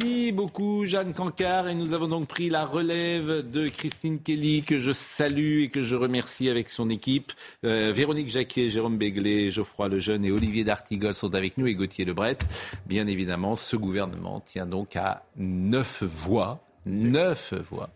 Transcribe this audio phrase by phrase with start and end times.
[0.00, 4.80] Merci beaucoup Jeanne Cancard et nous avons donc pris la relève de Christine Kelly que
[4.80, 7.32] je salue et que je remercie avec son équipe.
[7.64, 12.04] Euh, Véronique Jacquet, Jérôme Béglé, Geoffroy Lejeune et Olivier D'Artigol sont avec nous et Gauthier
[12.04, 12.38] Lebret.
[12.86, 16.64] Bien évidemment, ce gouvernement tient donc à neuf voix.
[16.86, 17.90] Neuf voix.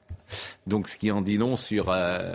[0.68, 2.32] Donc ce qui en dit long sur euh,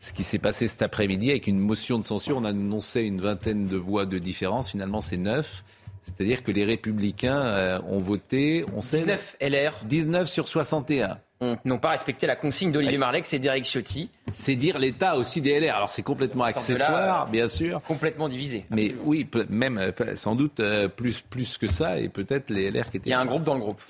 [0.00, 2.38] ce qui s'est passé cet après-midi avec une motion de censure.
[2.38, 4.70] On a annoncé une vingtaine de voix de différence.
[4.70, 5.64] Finalement, c'est neuf.
[6.02, 8.64] C'est-à-dire que les républicains euh, ont voté.
[8.74, 11.18] On sait, 19 LR 19 sur 61.
[11.64, 14.10] n'ont pas respecté la consigne d'Olivier Marleix et d'Éric Ciotti.
[14.32, 15.76] C'est dire l'état aussi des LR.
[15.76, 17.82] Alors c'est complètement accessoire, là, bien sûr.
[17.82, 18.64] Complètement divisé.
[18.70, 22.90] Mais oui, même euh, sans doute euh, plus, plus que ça, et peut-être les LR
[22.90, 23.10] qui étaient.
[23.10, 23.82] Il y a un groupe dans le groupe.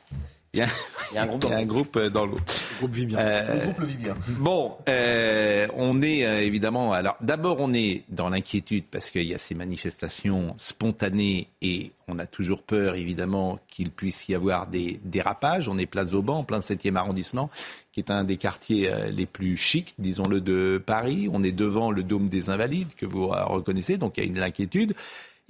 [0.53, 0.67] Il y a,
[1.13, 1.97] Il y a un groupe dans il y a le un groupe.
[1.97, 3.19] euh, vit bien.
[3.19, 4.17] Euh, Le groupe le vit bien.
[4.39, 6.93] Bon, euh, on est euh, évidemment.
[6.93, 12.19] Alors, d'abord, on est dans l'inquiétude parce qu'il y a ces manifestations spontanées et on
[12.19, 15.69] a toujours peur, évidemment, qu'il puisse y avoir des dérapages.
[15.69, 17.49] On est place Vauban, en plein 7e arrondissement,
[17.93, 21.29] qui est un des quartiers euh, les plus chics, disons-le, de Paris.
[21.33, 24.29] On est devant le Dôme des Invalides, que vous euh, reconnaissez, donc il y a
[24.29, 24.95] une inquiétude.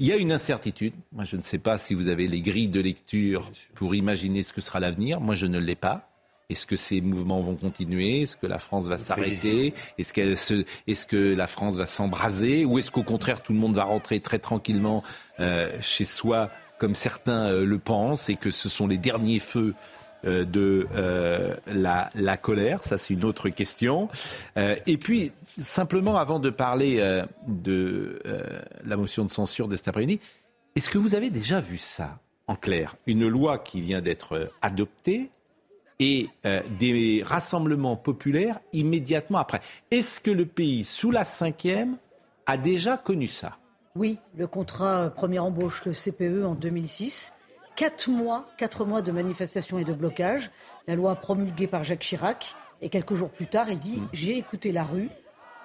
[0.01, 0.95] Il y a une incertitude.
[1.13, 4.53] Moi, je ne sais pas si vous avez les grilles de lecture pour imaginer ce
[4.55, 5.21] que sera l'avenir.
[5.21, 6.09] Moi, je ne l'ai pas.
[6.49, 8.23] Est-ce que ces mouvements vont continuer?
[8.23, 9.75] Est-ce que la France va s'arrêter?
[9.99, 12.65] Est-ce se- que la France va s'embraser?
[12.65, 15.05] Ou est-ce qu'au contraire, tout le monde va rentrer très tranquillement
[15.39, 19.75] euh, chez soi, comme certains euh, le pensent, et que ce sont les derniers feux
[20.25, 24.09] de euh, la, colère Ça, c'est une autre question.
[24.57, 29.77] Euh, et puis, simplement, avant de parler euh, de euh, la motion de censure de
[29.77, 30.21] cet après-midi,
[30.77, 32.97] est-ce que vous avez déjà vu ça en clair?
[33.07, 35.31] Une loi qui vient d'être euh, adoptée
[35.99, 39.61] et euh, des rassemblements populaires immédiatement après.
[39.91, 41.97] Est-ce que le pays, sous la cinquième,
[42.47, 43.59] a déjà connu ça?
[43.97, 47.35] Oui, le contrat euh, première embauche, le CPE en 2006.
[47.81, 50.51] Quatre mois, quatre mois de manifestations et de blocages.
[50.87, 52.55] La loi promulguée par Jacques Chirac.
[52.83, 55.09] Et quelques jours plus tard, il dit J'ai écouté la rue.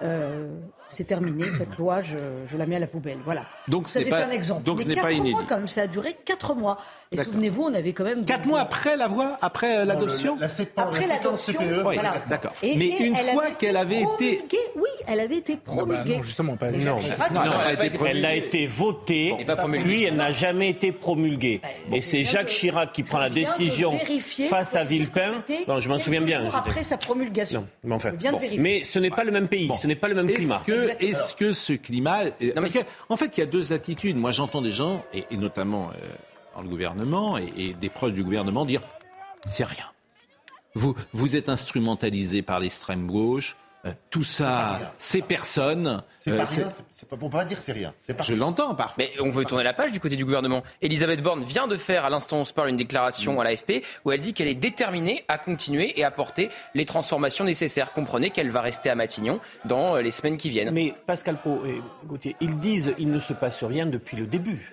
[0.00, 0.48] Euh,
[0.88, 2.16] c'est terminé, cette loi, je,
[2.46, 3.18] je la mets à la poubelle.
[3.24, 3.42] Voilà.
[3.68, 4.62] Donc, ce ça, c'est pas- un exemple.
[4.64, 5.32] donc, ce Mais n'est pas quatre inédit.
[5.32, 6.78] mois, quand même, ça a duré quatre mois.
[7.12, 8.24] Et souvenez-vous, on avait quand même.
[8.24, 11.94] Quatre des- mois après la voix, après euh, l'adoption La, la, Après l'adoption, CPE, Oui,
[11.94, 12.14] voilà.
[12.28, 12.52] d'accord.
[12.62, 14.06] Mais et une fois qu'elle avait été...
[14.36, 16.16] promulguée, Oui, elle avait été promulguée.
[16.16, 17.00] non, justement, pas- non.
[17.00, 19.34] Jacques Chirac, Non, Non, elle a été Elle a été votée,
[19.78, 21.60] puis elle n'a jamais été promulguée.
[21.88, 23.92] bon, Et c'est Jacques de- Chirac qui prend la décision
[24.48, 25.32] face à Villepin.
[25.68, 26.48] Non, je m'en souviens bien.
[26.54, 27.60] Après sa promulgation.
[27.62, 28.10] Non, mais enfin.
[28.58, 30.62] Mais ce n'est pas le même pays, ce n'est pas le même Est-ce climat.
[30.76, 32.24] Que, est-ce que ce climat...
[32.24, 32.78] euh, parce que,
[33.08, 34.16] en fait, il y a deux attitudes.
[34.16, 36.06] Moi, j'entends des gens, et, et notamment euh,
[36.54, 38.82] dans le gouvernement, et, et des proches du gouvernement, dire
[39.44, 39.86] «c'est rien».
[40.74, 43.56] Vous, vous êtes instrumentalisé par l'extrême gauche,
[44.10, 46.02] tout ça, c'est personne.
[46.18, 47.92] C'est Euh, pas c'est- rien, c'est- pas, on peut pas dire c'est rien.
[48.16, 50.62] Pas Je l'entends par Mais on veut tourner la page du côté du gouvernement.
[50.82, 53.82] Elisabeth Borne vient de faire, à l'instant où on se parle, une déclaration à l'AFP
[54.04, 57.92] où elle dit qu'elle est déterminée à continuer et apporter les transformations nécessaires.
[57.92, 60.70] Comprenez qu'elle va rester à Matignon dans euh, les semaines qui viennent.
[60.72, 64.72] Mais Pascal Pro et Gauthier, ils disent il ne se passe rien depuis le début.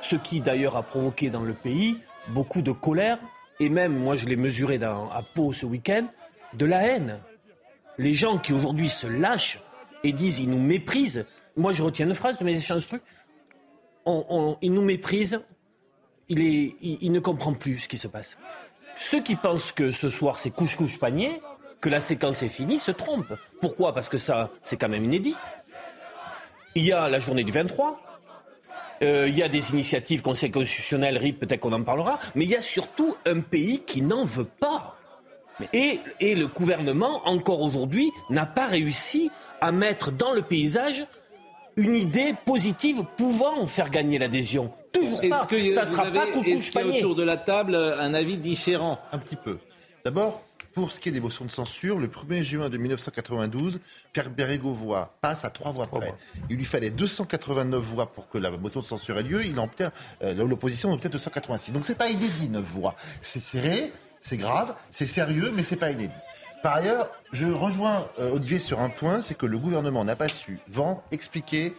[0.00, 1.98] Ce qui d'ailleurs a provoqué dans le pays
[2.28, 3.18] beaucoup de colère
[3.60, 6.06] et même, moi je l'ai mesuré dans, à Pau ce week-end,
[6.54, 7.18] de la haine.
[7.98, 9.60] Les gens qui aujourd'hui se lâchent
[10.02, 11.24] et disent ils nous méprisent.
[11.56, 13.02] Moi je retiens une phrase de mes échanges trucs.
[14.04, 15.40] On, on- il nous méprise,
[16.28, 18.38] il, est, il, il ne comprend plus ce qui se passe.
[18.96, 21.40] Ceux qui pensent que ce soir c'est couche-couche panier,
[21.80, 23.34] que la séquence est finie, se trompent.
[23.60, 23.94] Pourquoi?
[23.94, 25.36] Parce que ça, c'est quand même inédit.
[26.74, 28.00] Il y a la journée du 23.
[29.02, 32.50] euh, il y a des initiatives Conseil constitutionnel, RIP, peut-être qu'on en parlera, mais il
[32.50, 34.93] y a surtout un pays qui n'en veut pas.
[35.72, 39.30] Et, et le gouvernement, encore aujourd'hui, n'a pas réussi
[39.60, 41.06] à mettre dans le paysage
[41.76, 44.72] une idée positive pouvant faire gagner l'adhésion.
[44.92, 45.26] Toujours pas.
[45.26, 47.36] Est-ce que Ça vous sera avez- pas est-ce coucouche qu'il y a autour de la
[47.36, 48.98] table euh, un avis différent?
[49.12, 49.58] Un petit peu.
[50.04, 50.42] D'abord,
[50.72, 53.80] pour ce qui est des motions de censure, le 1er juin de 1992,
[54.12, 56.12] Pierre Bérégovoy passe à trois voix près.
[56.50, 59.44] Il lui fallait 289 voix pour que la motion de censure ait lieu.
[59.44, 59.90] Il en obtient,
[60.22, 61.72] euh, l'opposition en obtient 286.
[61.72, 62.94] Donc c'est pas inédit, 9 voix.
[63.22, 63.92] C'est serré,
[64.24, 66.14] c'est grave, c'est sérieux, mais c'est pas inédit.
[66.62, 70.28] Par ailleurs, je rejoins euh, Olivier sur un point, c'est que le gouvernement n'a pas
[70.28, 71.74] su vendre, expliquer,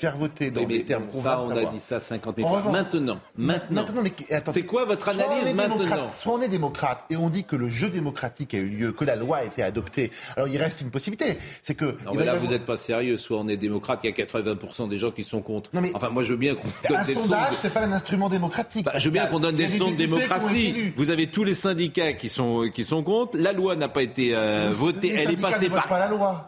[0.00, 2.48] faire voter dans mais des termes qu'on ça, va on a dit ça 50 000
[2.48, 2.72] En fois.
[2.72, 3.84] Maintenant, maintenant.
[4.30, 7.44] attends, C'est quoi votre soit analyse est maintenant Soit on est démocrate et on dit
[7.44, 10.10] que le jeu démocratique a eu lieu, que la loi a été adoptée.
[10.36, 13.18] Alors il reste une possibilité, c'est que Non, mais là, avoir- vous n'êtes pas sérieux.
[13.18, 15.70] Soit on est démocrate, il y a 80% des gens qui sont contre.
[15.74, 17.82] Non, mais- enfin, moi, je veux bien qu'on donne un des sondage, de- c'est pas
[17.82, 18.84] un instrument démocratique.
[18.86, 20.92] Bah, je veux bien qu'on donne des leçons de démocratie.
[20.96, 23.36] Vous avez tous les syndicats qui sont, qui sont contre.
[23.38, 25.14] La loi n'a pas été euh, Les votée.
[25.14, 25.86] Elle est passée par.
[25.86, 26.46] pas la loi.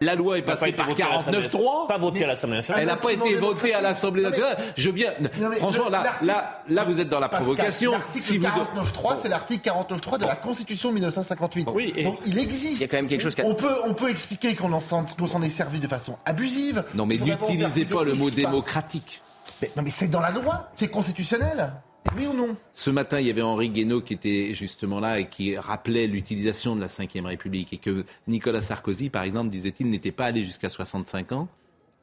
[0.00, 1.86] La loi est passée par voté à l'Assemblée 49-3.
[1.88, 2.82] Pas voté à l'Assemblée nationale.
[2.82, 4.56] Elle n'a pas été votée à l'Assemblée nationale.
[4.76, 5.10] Je veux bien.
[5.56, 7.92] Franchement, là, là, là, vous êtes dans la provocation.
[7.92, 11.68] L'article Si vous 49.3, c'est l'article 49.3 de la Constitution de 1958.
[11.74, 12.76] Oui, et- Donc il existe.
[12.76, 14.72] Il y a quand même quelque chose qui a- On peut, on peut expliquer qu'on
[14.72, 15.04] en s'en
[15.42, 16.84] est servi de façon abusive.
[16.94, 19.20] non, mais n'utilisez pas le mot démocratique.
[19.60, 20.68] Mais, non, mais c'est dans la loi.
[20.76, 21.72] C'est constitutionnel.
[22.16, 22.56] Oui ou non?
[22.72, 26.74] Ce matin, il y avait Henri Guénaud qui était justement là et qui rappelait l'utilisation
[26.76, 30.68] de la Ve République et que Nicolas Sarkozy, par exemple, disait-il, n'était pas allé jusqu'à
[30.68, 31.48] 65 ans.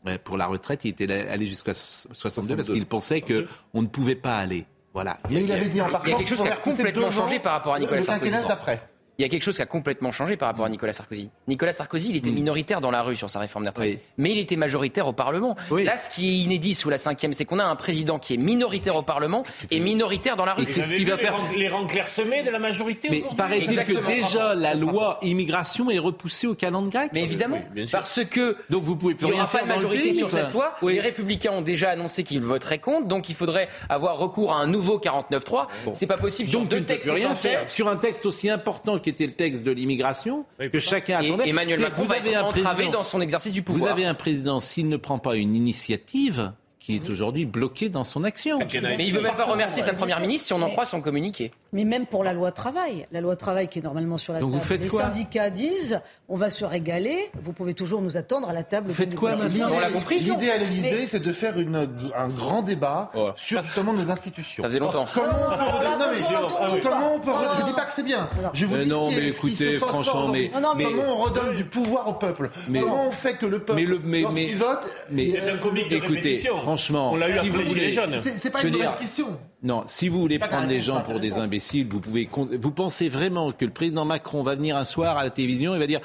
[0.08, 4.16] euh, Pour la retraite, il était allé jusqu'à 62 parce qu'il pensait qu'on ne pouvait
[4.16, 4.66] pas aller.
[4.94, 5.18] Voilà.
[5.30, 7.80] Mais il avait dit en partant quelque chose qui a complètement changé par rapport à
[7.80, 8.32] Nicolas le Sarkozy.
[8.32, 8.82] quinquennat d'après.
[9.18, 11.30] Il y a quelque chose qui a complètement changé par rapport à Nicolas Sarkozy.
[11.48, 14.00] Nicolas Sarkozy, il était minoritaire dans la rue sur sa réforme des retraites, Oui.
[14.18, 15.56] mais il était majoritaire au Parlement.
[15.72, 15.86] Oui.
[15.86, 18.38] Là, ce qui est inédit sous la cinquième, c'est qu'on a un président qui est
[18.38, 20.64] minoritaire au Parlement et minoritaire dans la rue.
[20.64, 24.54] Et qu'est-ce qu'il va faire Les rangs clairsemés de la majorité Mais paraît-il que déjà
[24.54, 27.98] la loi immigration est repoussée au calendrier grec Mais évidemment, Oui, bien sûr.
[27.98, 29.82] parce que Donc vous pouvez plus il n'y rien aura pas faire de dans le
[29.88, 30.40] majorité pays, sur quoi.
[30.40, 30.74] cette loi.
[30.82, 30.94] Oui.
[30.96, 34.68] Les Républicains ont déjà annoncé qu'ils voteraient contre, donc il faudrait avoir recours à un
[34.68, 35.68] nouveau 49-3.
[35.94, 37.64] C'est pas possible sur Donc tu deux textes rien essentiels.
[37.70, 41.28] sur un texte aussi important qui était le texte de l'immigration Oui, que chacun Et
[41.28, 41.48] attendait.
[41.50, 43.84] Emmanuel Macron vous va avez être un entravé président- dans son exercice du pouvoir.
[43.84, 46.52] Vous avez un président s'il ne prend pas une initiative
[46.86, 48.60] qui est aujourd'hui bloqué dans son action.
[48.60, 51.52] Mais il veut même pas remercier sa première ministre si on en croit son communiqué.
[51.74, 54.52] Mais même pour la loi travail, la loi travail qui est normalement sur la Donc
[54.52, 56.00] table, vous faites les quoi syndicats disent
[56.30, 58.88] on va se régaler, vous pouvez toujours nous attendre à la table.
[58.90, 60.20] Vous faites de quoi, On l'a compris.
[60.20, 64.62] L'idée à l'Élysée, Mais- c'est de faire une, un grand débat sur justement nos institutions.
[64.64, 65.08] Ça faisait longtemps.
[65.12, 66.42] Comment on peut redonner- non, mais non,
[66.76, 68.30] non, comment on peut non, redonner- Je dis pas que c'est bien.
[68.54, 71.56] Je vous Mais dis non, mais écoutez, franchement, mais- Non, non, mais- comment on redonne
[71.56, 74.22] du pouvoir au peuple Mais- Comment on fait que le peuple, le- mais-
[74.54, 76.56] vote, mais- C'est un comique de Écoutez, répétition.
[76.78, 78.16] Franchement, on l'a eu si après les jaunes.
[78.18, 79.28] c'est pas Je une mauvaise dire- question.
[79.64, 82.26] Non, si vous voulez prendre les gens pour des imbéciles, vous pouvez.
[82.26, 85.76] con- Vous pensez vraiment que le président Macron va venir un soir à la télévision
[85.76, 86.02] et va dire.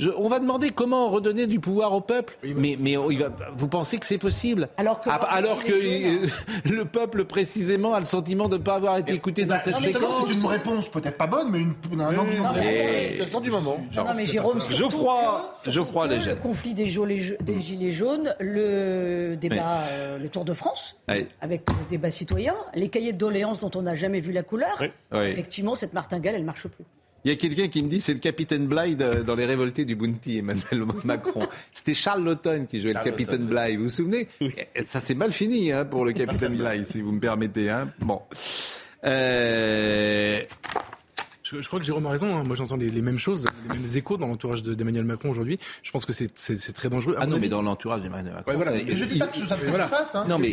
[0.00, 2.36] Je- on va demander comment redonner du pouvoir au peuple.
[2.44, 6.04] mais mais il va- vous pensez que c'est possible Alors que- Ah, alors que les
[6.24, 6.26] euh,
[6.70, 9.80] le peuple précisément a le sentiment de ne pas avoir été écouté dans cette non,
[9.80, 10.14] mais séquence.
[10.28, 12.80] C'est une réponse peut-être pas bonne, mais une, un embryon de réponse attendez.
[12.80, 13.80] à la situation du moment.
[13.96, 16.06] Non, non, mais Jérôme, Geoffroy- Geoffroy.
[16.08, 20.96] Le conflit des, gilets- des Gilets jaunes, le débat, euh, le Tour de France,
[21.40, 24.80] avec le débat citoyen, les cahiers de doléances dont on n'a jamais vu la couleur.
[25.12, 26.84] Effectivement, cette martingale, elle marche plus.
[27.24, 29.84] Il y a quelqu'un qui me dit c'est le capitaine Bligh de- dans les révoltés
[29.84, 31.46] du Bounty, Emmanuel Macron.
[31.72, 33.76] C'était Charles Laughton qui jouait Charles le capitaine Laughton, Bligh.
[33.76, 34.28] Vous vous souvenez?
[34.84, 37.68] Ça s'est mal fini hein, pour le capitaine Bligh, si vous me permettez.
[37.68, 37.90] Hein.
[38.00, 38.22] Bon.
[39.04, 40.40] Euh,
[41.42, 42.36] Je, je crois que Jérôme a raison.
[42.36, 42.44] hein.
[42.44, 45.58] Moi, j'entends les, les mêmes choses, les mêmes échos dans l'entourage de- d'Emmanuel Macron aujourd'hui.
[45.82, 47.16] Je pense que c'est- très dangereux.
[47.18, 48.50] Ah non, avis- mais dans l'entourage d'Emmanuel Macron.
[48.52, 48.78] Ouais, voilà.
[48.78, 49.86] ça- Mais Je dis pas que ça me Voilà.
[49.88, 50.14] satisfasse.
[50.14, 50.52] Hein, Non, mais-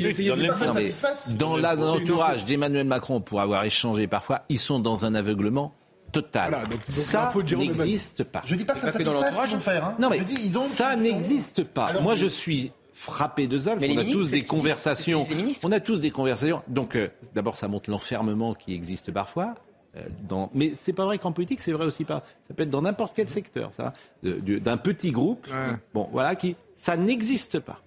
[1.39, 5.73] dans l'entourage d'Emmanuel Macron, pour avoir échangé parfois, ils sont dans un aveuglement
[6.11, 6.49] total.
[6.51, 8.41] Voilà, donc- donc ça n'existe pas.
[8.45, 9.47] Je dis pas que ça dans satisfasse ce l'entourage.
[9.49, 9.85] qu'ils vont faire.
[9.85, 9.95] Hein.
[9.99, 11.87] Non mais je dis, ils ont une ça n'existe pas.
[11.87, 13.75] Alors, Moi je- suis frappé de ça.
[13.75, 15.23] parce qu'on a tous des conversations.
[15.63, 16.61] On a tous des conversations.
[16.67, 19.53] Donc euh, d'abord ça montre l'enfermement qui existe parfois.
[19.95, 20.49] euh, Dans...
[20.53, 22.23] Mais c'est pas vrai qu'en politique, c'est vrai aussi pas.
[22.47, 23.93] Ça peut être dans n'importe quel secteur, ça,
[24.23, 25.47] d'un petit groupe.
[25.47, 25.75] Ouais.
[25.93, 27.81] Bon, voilà, qui ça n'existe pas.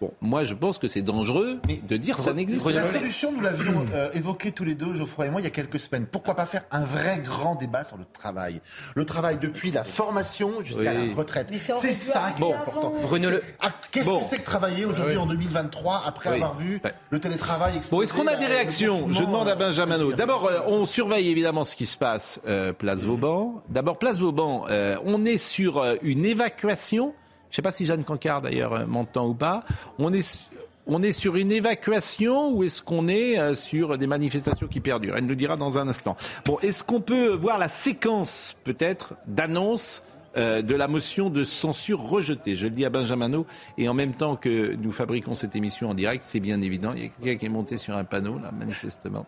[0.00, 2.72] Bon, moi je pense que c'est dangereux de dire ça n'existe pas.
[2.72, 5.50] La solution, nous l'avions euh, évoquée tous les deux, Geoffroy et moi, il y a
[5.50, 6.06] quelques semaines.
[6.06, 8.60] Pourquoi pas faire un vrai grand débat sur le travail?
[8.94, 11.08] Le travail depuis la formation jusqu'à Oui.
[11.10, 11.48] la retraite.
[11.52, 12.92] C'est ça qui est important.
[13.02, 14.20] Bruno Le- Ah, Qu'est-ce Bon.
[14.20, 15.22] que c'est que travailler aujourd'hui Ah oui.
[15.22, 16.36] en 2023 après Oui.
[16.36, 19.06] avoir vu le télétravail Bon, est-ce qu'on a la- des réactions?
[19.12, 20.12] Je demande à euh, Benjamin Haut.
[20.12, 23.62] D'abord, euh, on surveille évidemment ce qui se passe euh, place Vauban.
[23.68, 27.14] D'abord, place Vauban, euh, on est sur euh, une évacuation.
[27.54, 29.62] Je ne sais pas si Jeanne Cancard d'ailleurs euh, m'entend ou pas.
[30.00, 30.50] On est,
[30.88, 35.16] on est sur une évacuation ou est-ce qu'on est euh, sur des manifestations qui perdurent?
[35.16, 36.16] Elle nous dira dans un instant.
[36.44, 40.02] Bon, est-ce qu'on peut voir la séquence peut-être d'annonce
[40.36, 42.56] euh, de la motion de censure rejetée?
[42.56, 43.44] Je le dis à Benjamin
[43.78, 46.92] et en même temps que nous fabriquons cette émission en direct, c'est bien évident.
[46.92, 49.26] Il y a quelqu'un qui est monté sur un panneau, là, manifestement,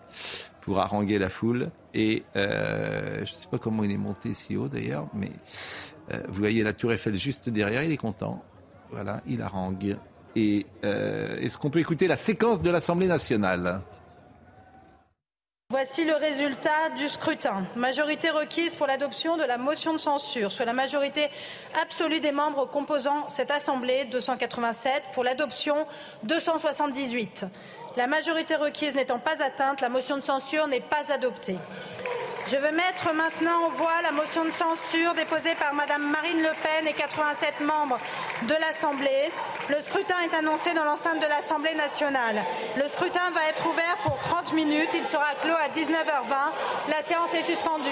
[0.63, 1.71] pour haranguer la foule.
[1.95, 5.31] Et euh, je ne sais pas comment il est monté si haut d'ailleurs, mais
[6.13, 8.43] euh, vous voyez la tour Eiffel juste derrière, il est content.
[8.91, 9.97] Voilà, il harangue.
[10.37, 13.81] Et euh, est-ce qu'on peut écouter la séquence de l'Assemblée nationale?
[15.71, 17.65] Voici le résultat du scrutin.
[17.75, 21.29] Majorité requise pour l'adoption de la motion de censure, soit la majorité
[21.83, 25.87] absolue des membres composant cette Assemblée, 287, pour l'adoption,
[26.23, 27.47] 278.
[27.97, 31.59] La majorité requise n'étant pas atteinte, la motion de censure n'est pas adoptée.
[32.49, 36.53] Je vais mettre maintenant en voie la motion de censure déposée par Madame Marine Le
[36.63, 37.99] Pen et 87 membres
[38.47, 39.33] de l'Assemblée.
[39.69, 42.45] Le scrutin est annoncé dans l'enceinte de l'Assemblée nationale.
[42.77, 44.91] Le scrutin va être ouvert pour 30 minutes.
[44.95, 46.91] Il sera clos à 19h20.
[46.91, 47.89] La séance est suspendue.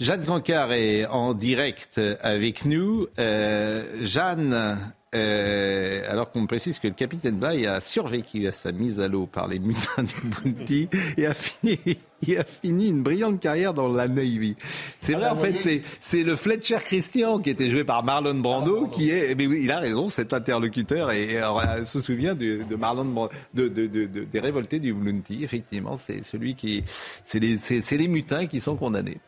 [0.00, 3.08] Jeanne Cancard est en direct avec nous.
[3.18, 4.78] Euh, Jeanne,
[5.14, 9.08] euh, alors qu'on me précise que le capitaine Bay a survécu à sa mise à
[9.08, 11.78] l'eau par les mutins du Bounty et a fini,
[12.26, 14.56] il a fini une brillante carrière dans la Navy.
[15.00, 18.34] C'est vrai, Ah, en fait, c'est, c'est le Fletcher Christian qui était joué par Marlon
[18.36, 22.00] Brando, qui est, mais oui, il a raison, cet interlocuteur, et, et alors, elle se
[22.00, 26.22] souvient de, de Marlon Brando, de, de, de, de- des révoltés du Bounty, effectivement, c'est
[26.24, 26.84] celui qui,
[27.24, 29.18] c'est les, c'est, c'est les mutins qui sont condamnés.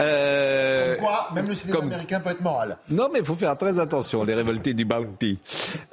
[0.00, 2.76] Euh, Comme quoi, même le cinéma comme- américain peut être moral.
[2.90, 5.38] non, mais il faut faire très attention, les révoltés du Bounty.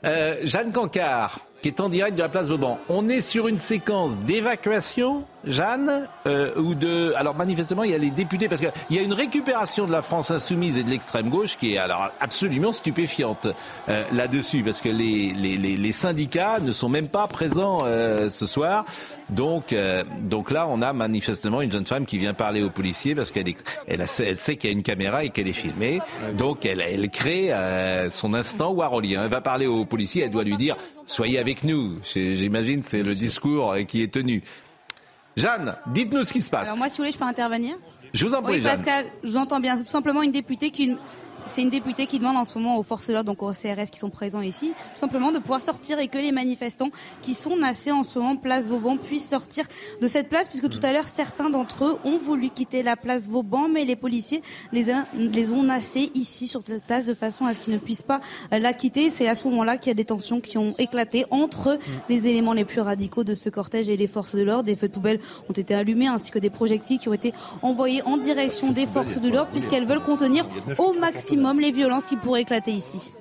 [0.06, 2.78] Euh, Jeanne Cancard, qui est en direct de la place Vauban.
[2.90, 7.14] On est sur une séquence d'évacuation, Jeanne, euh, ou de...
[7.16, 10.02] Alors manifestement, il y a les députés, parce qu'il y a une récupération de la
[10.02, 13.48] France insoumise et de l'extrême gauche qui est alors absolument stupéfiante
[13.88, 18.30] euh, là-dessus, parce que les, les, les, les syndicats ne sont même pas présents euh,
[18.30, 18.84] ce soir.
[19.30, 23.16] Donc, euh, donc là, on a manifestement une jeune femme qui vient parler aux policiers
[23.16, 23.48] parce qu'elle
[23.88, 26.02] elle, sait qu'il y a une caméra et qu'elle est filmée.
[26.38, 29.24] Donc, elle, elle crée euh, son instant warolien.
[29.24, 30.76] Elle va parler aux policiers, elle doit lui dire
[31.14, 32.00] soyez avec nous.
[32.14, 34.44] J'imagine c'est le discours qui est tenu.
[35.36, 36.68] Jeanne, dites-nous ce qui se passe.
[36.68, 37.76] Alors moi, si vous voulez, je peux intervenir
[38.14, 38.78] Je vous en prie, Oui, Jeanne.
[38.78, 39.78] Pascal, je vous entends bien.
[39.78, 40.96] C'est tout simplement une députée qui...
[41.46, 43.90] C'est une députée qui demande en ce moment aux forces de l'ordre, donc aux CRS
[43.92, 46.90] qui sont présents ici, tout simplement de pouvoir sortir et que les manifestants
[47.22, 49.66] qui sont nassés en ce moment place Vauban puissent sortir
[50.02, 53.28] de cette place, puisque tout à l'heure certains d'entre eux ont voulu quitter la place
[53.28, 57.46] Vauban, mais les policiers les, a- les ont nassés ici sur cette place de façon
[57.46, 58.22] à ce qu'ils ne puissent pas
[58.54, 59.10] euh, la quitter.
[59.10, 61.78] C'est à ce moment-là qu'il y a des tensions qui ont éclaté entre
[62.10, 64.64] les éléments les plus radicaux de ce cortège et les forces de l'ordre.
[64.64, 65.20] Des feux de poubelle
[65.50, 69.18] ont été allumés ainsi que des projectiles qui ont été envoyés en direction des forces
[69.20, 70.48] de l'ordre puisqu'elles veulent contenir
[70.78, 73.14] au maximum les violences qui pourraient éclater ici.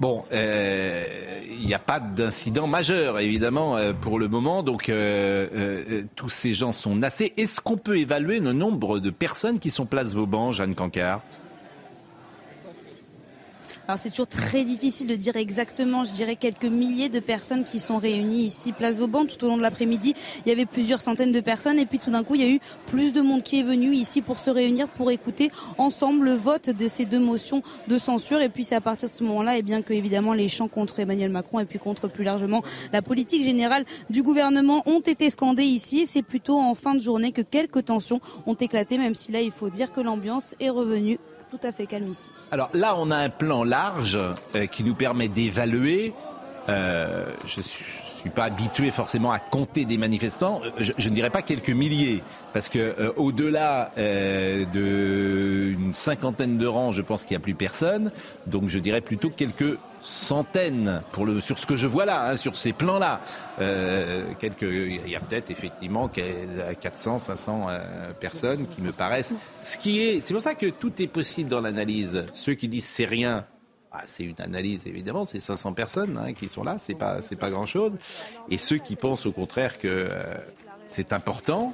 [0.00, 1.04] Bon, euh,
[1.48, 4.62] il n'y a pas d'incident majeur, évidemment, euh, pour le moment.
[4.62, 7.32] Donc, euh, tous ces gens sont nassés.
[7.36, 11.22] Est-ce qu'on peut évaluer le nombre de personnes qui sont place Vauban, Jeanne Cancard?
[13.86, 17.78] Alors c'est toujours très difficile de dire exactement, je dirais quelques milliers de personnes qui
[17.78, 19.26] sont réunies ici, place Vauban.
[19.26, 20.14] Tout au long de l'après-midi,
[20.44, 22.50] il y avait plusieurs centaines de personnes et puis tout d'un coup, il y a
[22.50, 26.34] eu plus de monde qui est venu ici pour se réunir, pour écouter ensemble le
[26.34, 28.40] vote de ces deux motions de censure.
[28.40, 31.00] Et puis c'est à partir de ce moment-là, et bien que évidemment les chants contre
[31.00, 35.64] Emmanuel Macron et puis contre plus largement la politique générale du gouvernement ont été scandés
[35.64, 36.06] ici.
[36.06, 39.50] C'est plutôt en fin de journée que quelques tensions ont éclaté, même si là, il
[39.50, 41.18] faut dire que l'ambiance est revenue
[42.50, 44.18] Alors là, on a un plan large
[44.54, 46.14] euh, qui nous permet d'évaluer.
[46.68, 47.84] euh, je suis,
[48.24, 50.60] suis pas habitué forcément à compter des manifestants.
[50.64, 52.22] Euh, Je, je ne dirais pas quelques milliers,
[52.54, 57.54] parce que euh, au-delà euh, d'une cinquantaine de rangs, je pense qu'il n'y a plus
[57.54, 58.12] personne.
[58.46, 62.36] Donc je dirais plutôt quelques centaines pour le sur ce que je vois là, hein,
[62.36, 63.20] sur ces plans-là.
[63.60, 69.34] Euh, quelques, il y a peut-être effectivement 400, 500 euh, personnes qui me paraissent.
[69.62, 72.24] Ce qui est, c'est pour ça que tout est possible dans l'analyse.
[72.32, 73.44] Ceux qui disent c'est rien.
[73.96, 77.50] Ah, c'est une analyse évidemment, c'est 500 personnes hein, qui sont là, c'est pas pas
[77.50, 77.96] grand chose.
[78.50, 80.34] Et ceux qui pensent au contraire que euh,
[80.86, 81.72] c'est important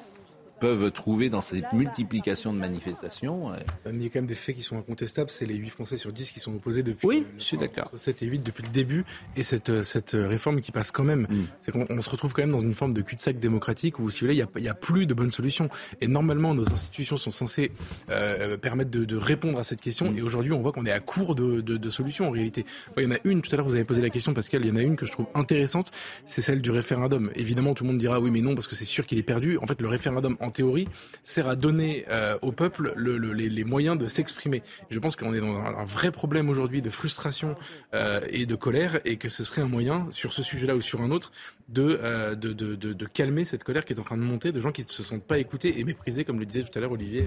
[0.61, 3.53] peuvent trouver dans cette multiplication de manifestations.
[3.53, 3.57] euh,
[3.93, 5.31] il y a quand même des faits qui sont incontestables.
[5.31, 7.07] C'est les 8 Français sur 10 qui sont opposés depuis.
[7.07, 7.87] Oui, le- je suis d'accord.
[7.87, 9.05] entre 7 et 8 depuis le début.
[9.37, 11.23] Et cette, euh, cette euh, réforme qui passe quand même.
[11.31, 11.45] Mm.
[11.61, 14.21] C'est qu'on on se retrouve quand même dans une forme de cul-de-sac démocratique où, si
[14.21, 15.69] vous voulez, il n'y a, plus de bonnes solutions.
[16.01, 17.73] Et normalement, nos institutions sont censées
[18.11, 20.15] euh, permettre de, de répondre à cette question.
[20.17, 22.65] Et aujourd'hui, on voit qu'on est à court de, de, de solutions en réalité.
[22.97, 24.69] Il y en a une, tout à l'heure, vous avez posé la question, Pascal, il
[24.69, 25.91] y en a une que je trouve intéressante,
[26.27, 27.31] c'est celle du référendum.
[27.35, 29.59] Évidemment, tout le monde dira oui, mais non, parce que c'est sûr qu'il est perdu.
[29.59, 30.89] En fait, le référendum, en théorie,
[31.25, 34.63] sert à donner euh, au peuple le- le- les, les moyens de s'exprimer.
[34.91, 37.55] Je pense qu'on est dans un, un vrai problème aujourd'hui de frustration
[37.95, 41.01] euh, et de colère et que ce serait un moyen, sur ce sujet-là ou sur
[41.01, 41.33] un autre,
[41.69, 44.61] de, euh, de, de, de, calmer cette colère qui est en train de monter, de
[44.61, 46.93] gens qui ne se sentent pas écoutés et méprisés, comme le disait tout à l'heure
[46.93, 47.27] Olivier,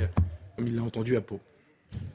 [0.55, 1.39] comme il l'a entendu à Pau.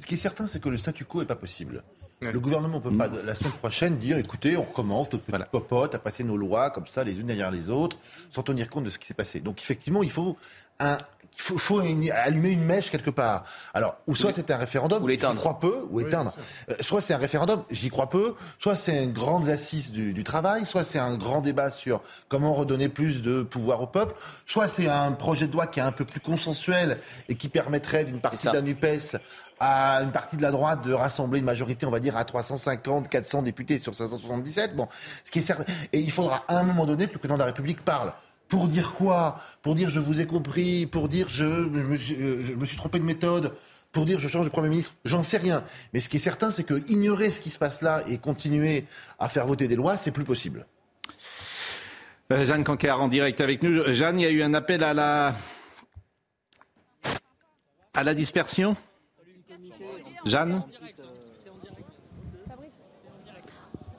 [0.01, 1.83] Ce qui est certain, c'est que le statu quo n'est pas possible.
[2.21, 2.33] Ouais.
[2.33, 5.45] Le gouvernement ne peut pas, la semaine prochaine, dire écoutez, on recommence notre petite Voilà.
[5.47, 7.97] popote à passer nos lois comme ça, les unes derrière les autres,
[8.31, 9.39] sans tenir compte de ce qui s'est passé.
[9.39, 10.37] Donc, effectivement, il faut
[10.81, 10.99] un
[11.41, 13.45] il faut, faut une- allumer une mèche quelque part.
[13.73, 15.39] Alors, ou soit c'est un référendum, Ou j'y l'éteindre.
[15.39, 16.35] crois peu, ou éteindre.
[16.69, 18.35] Euh, soit c'est un référendum, j'y crois peu.
[18.59, 20.67] Soit c'est une grande assise du, du travail.
[20.67, 24.17] Soit c'est un grand débat sur comment redonner plus de pouvoir au peuple.
[24.47, 28.05] Soit c'est un projet de loi qui est un peu plus consensuel et qui permettrait
[28.05, 29.17] d'une partie la NUPES
[29.61, 33.09] à une partie de la droite de rassembler une majorité, on va dire, à 350,
[33.09, 34.75] 400 députés sur 577.
[34.75, 34.89] Bon,
[35.25, 35.73] ce qui est certain.
[35.93, 38.13] Et il faudra à un moment donné que le président de la République parle.
[38.49, 39.41] Pour dire quoi?
[39.63, 42.77] Pour dire je vous ai compris Pour dire je me, suis- euh, je me suis
[42.77, 43.53] trompé de méthode
[43.93, 45.65] pour dire je change de Premier ministre, j'en sais rien.
[45.95, 48.85] Mais ce qui est certain, c'est que ignorer ce qui se passe là et continuer
[49.19, 50.67] à faire voter des lois, c'est plus possible.
[52.31, 53.91] Euh, Jeanne Cancard en direct avec nous.
[53.95, 55.35] Jeanne, il y a eu un appel à la
[57.95, 58.77] à la dispersion?
[60.27, 60.63] Jeanne?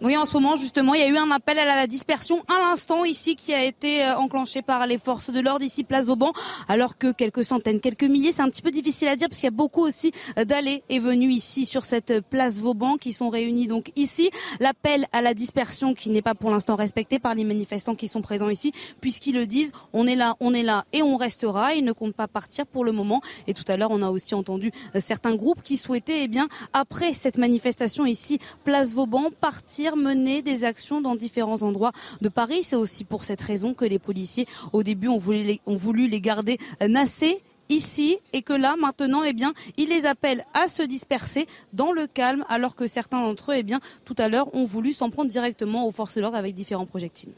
[0.02, 2.58] Oui, en ce moment, justement, il y a eu un appel à la dispersion à
[2.60, 6.32] l'instant ici qui a été euh, enclenché par les forces de l'ordre ici, place Vauban,
[6.70, 9.48] alors que quelques centaines, quelques milliers, c'est un petit peu difficile à dire parce qu'il
[9.48, 13.28] y a beaucoup aussi euh, d'allées et venues ici sur cette place Vauban qui sont
[13.28, 14.30] réunis donc ici.
[14.62, 18.22] L'appel à la dispersion qui n'est pas pour l'instant respecté par les manifestants qui sont
[18.22, 21.74] présents ici puisqu'ils le disent, on est là, on est là et on restera.
[21.74, 23.20] Ils ne comptent pas partir pour le moment.
[23.48, 26.48] Et tout à l'heure, on a aussi entendu euh, certains groupes qui souhaitaient, eh bien,
[26.72, 31.92] après cette manifestation ici, place Vauban, partir mener des actions dans différents endroits
[32.22, 32.64] de Paris.
[32.64, 36.08] C'est aussi pour cette raison que les policiers, au début, ont voulu les, ont voulu
[36.08, 40.82] les garder nassés ici et que là maintenant eh bien ils les appellent à se
[40.84, 44.66] disperser dans le calme alors que certains d'entre eux eh bien tout à l'heure ont
[44.66, 47.32] voulu s'en prendre directement aux forces de l'ordre avec différents projectiles.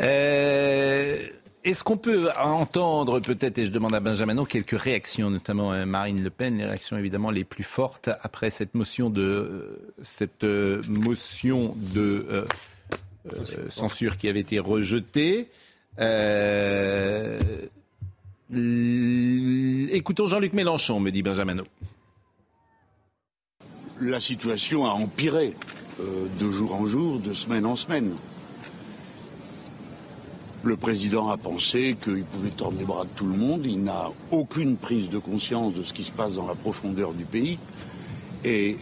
[0.00, 1.28] Euh,
[1.64, 5.86] Est-ce qu'on peut entendre peut-être, et je demande à Benjamin, Non, quelques réactions, notamment euh,
[5.86, 10.44] Marine Le Pen, les réactions évidemment les plus fortes après cette motion de euh, cette
[10.44, 12.44] euh, motion de
[13.70, 15.48] censure qui avait été rejetée.
[19.90, 21.64] Écoutons Jean-Luc Mélenchon, me dit Benjamin.
[24.02, 25.54] La situation a empiré
[25.98, 28.14] de jour en jour, de semaine en semaine.
[30.64, 33.66] Le président a pensé qu'il pouvait tordre les bras de tout le monde.
[33.66, 37.24] Il n'a aucune prise de conscience de ce qui se passe dans la profondeur du
[37.24, 37.58] pays.
[38.44, 38.78] Et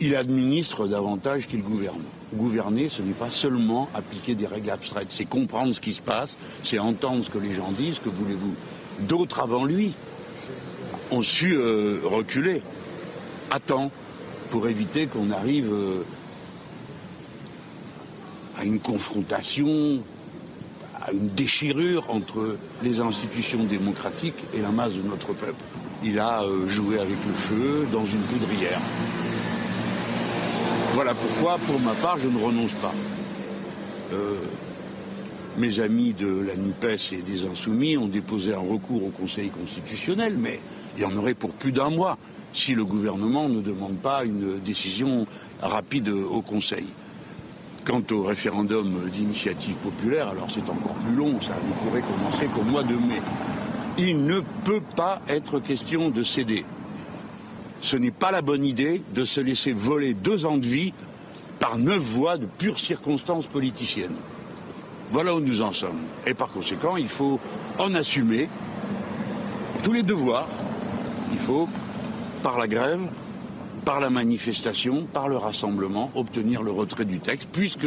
[0.00, 2.02] il administre davantage qu'il gouverne.
[2.32, 6.36] Gouverner, ce n'est pas seulement appliquer des règles abstraites, c'est comprendre ce qui se passe,
[6.62, 8.54] c'est entendre ce que les gens disent, que voulez-vous.
[9.00, 9.94] D'autres avant lui
[11.10, 12.62] ont su euh, reculer
[13.50, 13.90] à temps
[14.50, 16.04] pour éviter qu'on arrive euh,
[18.58, 20.02] à une confrontation,
[21.06, 25.62] à une déchirure entre les institutions démocratiques et la masse de notre peuple.
[26.04, 28.80] Il a euh, joué avec le feu dans une poudrière.
[30.94, 32.92] Voilà pourquoi, pour ma part, je ne renonce pas.
[34.12, 34.34] Euh,
[35.58, 40.36] mes amis de la NUPES et des Insoumis ont déposé un recours au Conseil constitutionnel,
[40.38, 40.60] mais
[40.96, 42.18] il y en aurait pour plus d'un mois
[42.52, 45.26] si le gouvernement ne demande pas une décision
[45.60, 46.86] rapide au Conseil.
[47.86, 52.62] Quant au référendum d'initiative populaire, alors c'est encore plus long, ça ne pourrait commencer qu'au
[52.62, 53.22] mois de mai.
[53.96, 56.64] Il ne peut pas être question de céder.
[57.82, 60.92] Ce n'est pas la bonne idée de se laisser voler deux ans de vie
[61.60, 64.16] par neuf voix de pures circonstances politiciennes.
[65.12, 66.00] Voilà où nous en sommes.
[66.26, 67.38] Et par conséquent, il faut
[67.78, 68.48] en assumer
[69.84, 70.48] tous les devoirs.
[71.32, 71.68] Il faut,
[72.42, 73.00] par la grève,
[73.86, 77.86] par la manifestation, par le rassemblement, obtenir le retrait du texte, puisque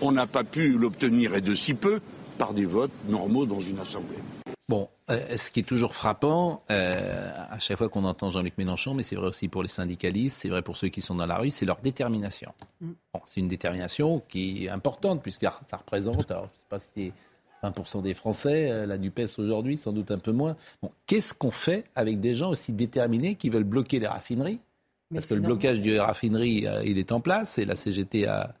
[0.00, 2.00] on n'a pas pu l'obtenir et de si peu
[2.38, 4.16] par des votes normaux dans une assemblée.
[4.68, 8.94] Bon, euh, ce qui est toujours frappant, euh, à chaque fois qu'on entend Jean-Luc Mélenchon,
[8.94, 11.38] mais c'est vrai aussi pour les syndicalistes, c'est vrai pour ceux qui sont dans la
[11.38, 12.52] rue, c'est leur détermination.
[12.80, 16.78] Bon, c'est une détermination qui est importante, puisque ça représente, alors, je ne sais pas
[16.78, 17.12] si c'est
[17.68, 20.56] 20% des Français, euh, la NUPES aujourd'hui, sans doute un peu moins.
[20.80, 24.60] Bon, qu'est-ce qu'on fait avec des gens aussi déterminés qui veulent bloquer les raffineries
[25.10, 28.26] Mais Parce que le blocage des raffineries, euh, il est en place, et la CGT
[28.26, 28.54] a,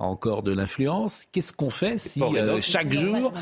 [0.00, 1.22] a encore de l'influence.
[1.30, 3.32] Qu'est-ce qu'on fait si euh, chaque jour.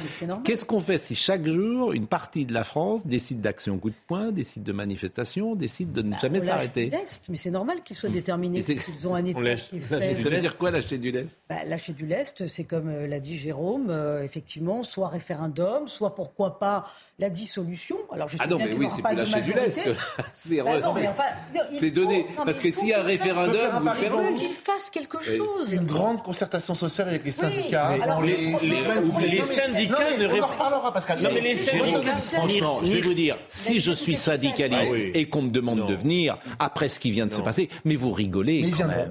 [0.44, 3.94] Qu'est-ce qu'on fait si chaque jour, une partie de la France décide d'action coup de
[4.06, 6.90] poing, décide de manifestation, décide de ne Bah, jamais on s'arrêter
[7.28, 10.14] mais c'est normal qu'ils soient déterminés, qu'ils ont un État lâche- qui lâche fait...
[10.14, 11.40] du Ça veut dire quoi lâcher du lest?
[11.48, 16.14] Bah, lâcher du lest, c'est comme euh, l'a dit Jérôme, euh, effectivement, soit référendum, soit
[16.14, 16.84] pourquoi pas
[17.20, 17.96] la dissolution.
[18.12, 19.80] Alors, je sais Ah non, mais oui, c'est pas plus lâcher du lest.
[20.32, 21.24] C'est Bah re- non, mais enfin,
[21.90, 22.22] donné.
[22.22, 25.22] non, mais Parce que s'il y a un référendum, vous Il faut qu'il fasse quelque
[25.22, 25.72] chose.
[25.72, 27.88] Une grande concertation sociale avec les syndicats.
[28.02, 28.36] alors, les-
[29.42, 31.18] syndicats Non, mais ne On en rép- reparlera, Pascal.
[31.22, 35.26] Non, mais les syndicats- Franchement, je vais vous dire, si je suis syndicaliste Ah et
[35.26, 38.62] qu'on me demande de venir, après ce qui vient de se passer, mais vous rigolez
[38.70, 39.08] quand viendront.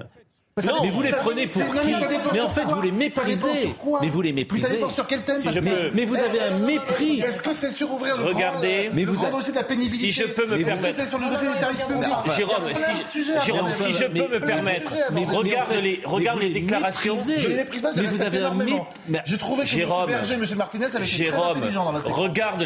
[0.66, 0.74] Même.
[0.76, 2.00] Non, mais vous les ça- prenez pour non, qui ça
[2.32, 3.60] Mais en fait, quoi vous les Ça méprisez.
[3.62, 4.68] sur quoi Mais vous les Mais ça méprisez.
[4.76, 7.20] dépend sur quel thème Si parce je peux- Mais vous avez un mépris.
[7.20, 8.84] Est-ce que c'est sur ouvrir le Regardez.
[8.86, 10.62] grand, Mais le vous grand a- dossier de la pénibilité Si je peux me Est-ce
[10.62, 13.70] que permettre- c'est sur le dossier des services publics Jérôme, y a si je, Jérôme,
[13.72, 14.92] si je mais- peux me permettre,
[15.34, 17.16] regarde les, regarde les déclarations.
[17.16, 17.38] méprisez.
[17.40, 18.52] Je ne les méprise pas, Mais vous avez un
[19.24, 20.16] Je trouvais que Jérôme, M.
[20.16, 20.44] Berger M.
[20.56, 22.16] Martinez avaient été très Jérôme, intelligents dans la séquence.
[22.18, 22.60] regarde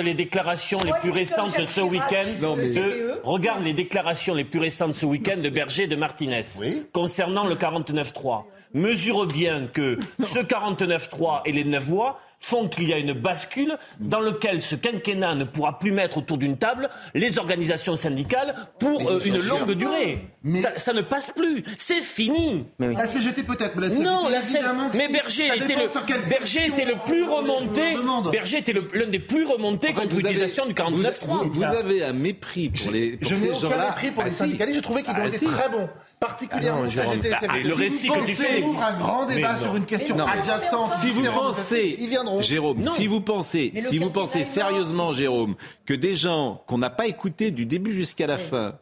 [0.00, 2.24] les, déclarations les plus récentes ce week-end.
[2.40, 5.96] Non, mais- de- regarde les déclarations les plus récentes ce week-end de Berger et de
[5.96, 6.77] Martinez Oui.
[6.92, 8.44] Concernant le 49-3.
[8.74, 13.76] Mesure bien que ce 49-3 et les 9 voix font qu'il y a une bascule
[13.98, 19.10] dans lequel ce quinquennat ne pourra plus mettre autour d'une table les organisations syndicales pour
[19.10, 20.20] euh, une longue durée.
[20.44, 21.64] Mais- Ça, ça ne passe plus.
[21.78, 22.66] C'est fini.
[22.78, 25.12] La CGT peut-être, mais la CGT Non, la que mais si.
[25.12, 27.94] Berger était le Berger était plus on- on remonté.
[28.30, 31.42] Berger était l'un des plus remontés En fait, contre avez- l'utilisation du vous, 49.3.
[31.42, 33.88] vous- vous avez un mépris pour, les, pour Je n'ai ces aucun gens-là.
[33.88, 34.36] mépris pour Ah, les si.
[34.36, 35.46] syndicalistes, je trouvais qu'ils ont Ah, été si.
[35.46, 35.88] très bons.
[36.20, 37.12] Particulièrement Ah non,
[37.46, 40.26] bah, le récit que tu fais- ouvre un grand débat sur une question Non.
[40.26, 40.90] adjacente.
[41.00, 42.40] Si vous pensez, ils viendront.
[42.40, 42.90] Jérôme, Non.
[42.92, 45.54] si vous pensez, si vous pensez sérieusement, Jérôme,
[45.86, 48.74] que des gens qu'on n'a pas écoutés du début jusqu'à la fin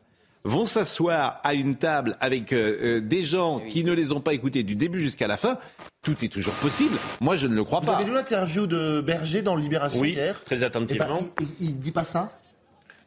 [0.45, 4.33] vont s'asseoir à une table avec euh, euh, des gens qui ne les ont pas
[4.33, 5.59] écoutés du début jusqu'à la fin,
[6.03, 6.97] tout est toujours possible.
[7.21, 7.97] Moi, je ne le crois Vous pas.
[7.97, 11.21] avez lu l'interview de Berger dans Libération Oui, hier très Eh ben, attentivement.
[11.41, 12.31] il, il- il dit pas ça?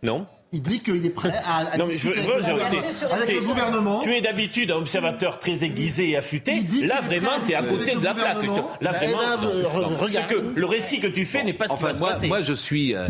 [0.04, 0.28] Non.
[0.52, 2.56] Il dit qu'il est prêt à, à Non, mais je, discuter je- avec, je- le
[2.58, 4.00] gouvernement- avec t'es- le gouvernement.
[4.02, 6.54] Tu es d'habitude un observateur très aiguisé et affûté.
[6.56, 8.44] Il dit Là, vraiment, tu es à côté de la plaque.
[8.82, 9.70] Là, vraiment, non, non.
[9.70, 10.28] re- regarde.
[10.30, 12.28] C'est que le récit que tu fais n'est pas ce qui va se moi, passer.
[12.28, 13.08] moi, je suis euh,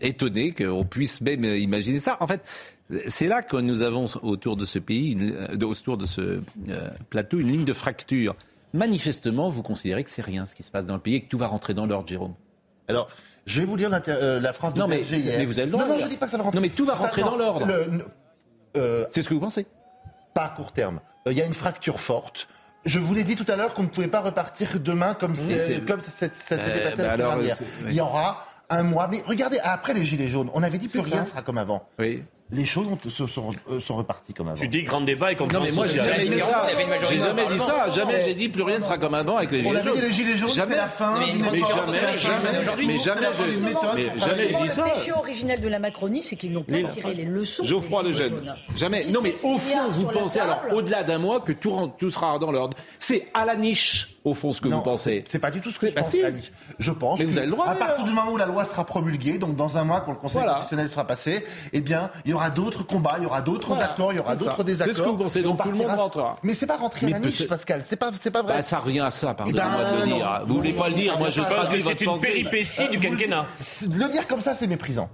[0.00, 2.16] étonné qu'on puisse même imaginer ça.
[2.20, 2.40] En fait,
[3.06, 6.40] c'est là que nous avons autour de ce pays, une- euh, autour de ce euh,
[7.08, 8.34] plateau, une ligne de fracture.
[8.72, 11.28] Manifestement, vous considérez que c'est rien ce qui se passe dans le pays et que
[11.28, 12.34] tout va rentrer dans l'ordre, Jérôme.
[12.88, 13.08] Alors,
[13.46, 15.38] je vais vous lire euh, la phrase de Non, mais- hier.
[15.38, 16.56] mais vous avez le droit, Non, non, je dis pas que ça va rentrer.
[16.58, 17.66] Non, mais tout va rentrer dans l'ordre.
[18.76, 19.66] euh, C'est ce que vous pensez
[20.34, 21.00] pas à court terme.
[21.28, 22.48] Euh, Il y a une fracture forte.
[22.84, 25.86] Je vous l'ai dit tout à l'heure qu'on ne pouvait pas repartir demain comme, c'est-
[25.86, 27.56] comme ça, s'était Euh, passé bah la semaine alors, dernière.
[27.60, 27.66] oui.
[27.90, 29.08] Il y aura un mois.
[29.08, 31.30] Mais regardez, après les Gilets jaunes, on avait dit plus rien ça.
[31.32, 31.86] sera comme avant.
[31.98, 32.24] Oui.
[32.54, 34.56] Les choses ont- se sont, euh, sont reparties comme avant.
[34.58, 36.58] Tu dis grand débat et Non, conférence mais moi, j'ai jamais dit ça.
[36.62, 37.64] avait J'ai jamais dit ça.
[37.66, 37.94] Parlement.
[37.94, 39.98] Jamais j'ai dit plus rien ne sera comme avant avec les on gilets avait jaunes.
[39.98, 40.76] dit les Gilets jaunes, c'est Jamais.
[40.76, 41.18] la fin.
[41.18, 42.64] Mais jamais, fin jamais, jamais jamais
[44.48, 44.84] je dis ça.
[44.86, 47.64] Le péché originel de la Macronie, c'est qu'ils n'ont pas tiré les leçons.
[47.64, 48.44] Geoffroy des le Gilets jeune.
[48.44, 48.54] jaunes.
[48.76, 49.04] Jamais.
[49.10, 52.38] Non, mais au fond, vous pensez, alors, au-delà d'un mois, que tout, rentre- tout sera
[52.38, 52.76] dans l'ordre.
[52.98, 55.22] C'est à la niche, au fond, ce que Non, vous pensez.
[55.28, 56.22] C'est pas du tout ce que je Bah pense, si.
[56.78, 58.84] Je pense Mais vous avez le droit, à partir du moment où la loi sera
[58.84, 60.52] promulguée, donc dans un mois quand le Conseil Voilà.
[60.54, 63.84] constitutionnel sera passé, eh bien, il y aura d'autres combats, il y aura d'autres Voilà.
[63.92, 64.94] accords, il y aura C'est d'autres C'est désaccords.
[64.96, 66.38] ce que vous pensez, donc tout le monde rentrera.
[66.42, 67.82] Mais c'est pas rentrer à la niche, Pascal.
[67.86, 68.54] C'est pas, c'est pas vrai.
[68.54, 70.42] Bah, ça revient à ça, pardonnez-moi Eh ben, de le dire.
[70.48, 73.00] Vous voulez pas le dire, moi je traduis que votre c'est une péripétie du Euh,
[73.10, 73.46] quinquennat.
[73.82, 75.08] De le dire comme ça, c'est méprisant.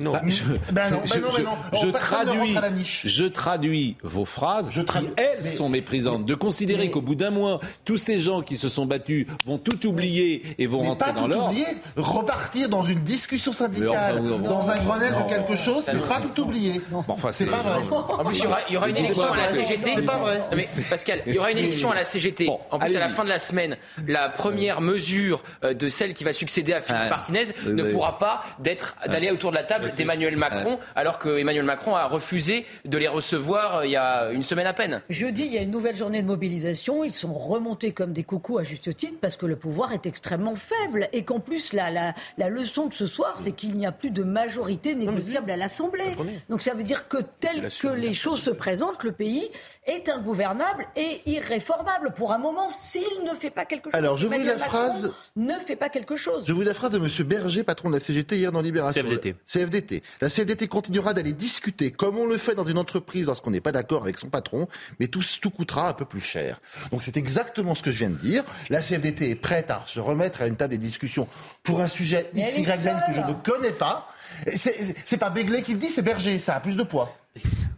[0.00, 0.12] Non.
[0.12, 1.50] Bah, je, Ben non, ben je- non, ben je- non.
[1.72, 3.02] je Oh, personne ne traduis, rentre à la niche.
[3.04, 6.24] je traduis vos phrases Je tradu- qui, elles, mais- sont méprisantes.
[6.24, 9.58] De considérer mais- qu'au bout d'un mois, tous ces gens qui se sont battus vont
[9.58, 11.46] tout oublier et vont Mais rentrer pas dans tout l'ordre.
[11.50, 15.24] oublier, repartir dans une discussion syndicale, enfin, dans un Grenelle non.
[15.24, 16.80] de quelque chose, c'est pas tout oublier.
[16.90, 17.80] Bon, enfin, C'est pas vrai.
[17.90, 19.48] En plus, il y aura, il y aura une élection à la.
[19.48, 19.90] CGT.
[19.94, 20.42] C'est pas vrai.
[20.56, 22.46] Mais Pascal, il y aura une élection à la CGT.
[22.46, 26.14] Bon, en plus, à la fin de la semaine, la première mesure euh, de celle
[26.14, 27.08] qui va succéder à Philippe Ouais.
[27.10, 31.64] Martinez ne pourra pas d'être d'aller autour de la table d'Emmanuel Macron, alors que Emmanuel
[31.64, 35.02] Macron a refusé de les recevoir euh, il y a une semaine à peine.
[35.08, 37.04] Jeudi, il y a une nouvelle journée de mobilisation.
[37.04, 40.54] Ils sont remontés comme des coucous à juste titre parce que le pouvoir est extrêmement
[40.56, 43.92] faible et qu'en plus, la, la, la leçon de ce soir, c'est qu'il n'y a
[43.92, 46.16] plus de majorité négociable à l'Assemblée.
[46.48, 49.48] Donc ça veut dire que tel que les choses se présentent, le pays
[49.86, 53.94] est ingouvernable et irréformable pour un moment s'il ne fait pas quelque chose.
[53.94, 56.44] Alors, je vous la Macron phrase- Ne fait pas quelque chose.
[56.46, 57.26] Je vous la phrase de M.
[57.26, 59.02] Berger, patron de la CGT, hier dans Libération.
[59.02, 59.34] CFDT.
[59.68, 60.02] CFDT.
[60.20, 63.72] La CFDT continuera d'aller discuter, comme on le fait dans une entreprise lorsqu'on n'est pas
[63.72, 64.68] d'accord avec son patron,
[65.00, 66.60] mais tout, tout coûtera un peu plus cher.
[66.90, 68.44] Donc c'est exactement ce que je viens de dire.
[68.70, 71.28] La CFDT est prête à se remettre à une table des discussions
[71.62, 74.08] pour un sujet Mais X, elle est Y, Z que je ne connais pas.
[74.54, 77.14] C'est pas Begley qui le dit, c'est Berger, ça a plus de poids.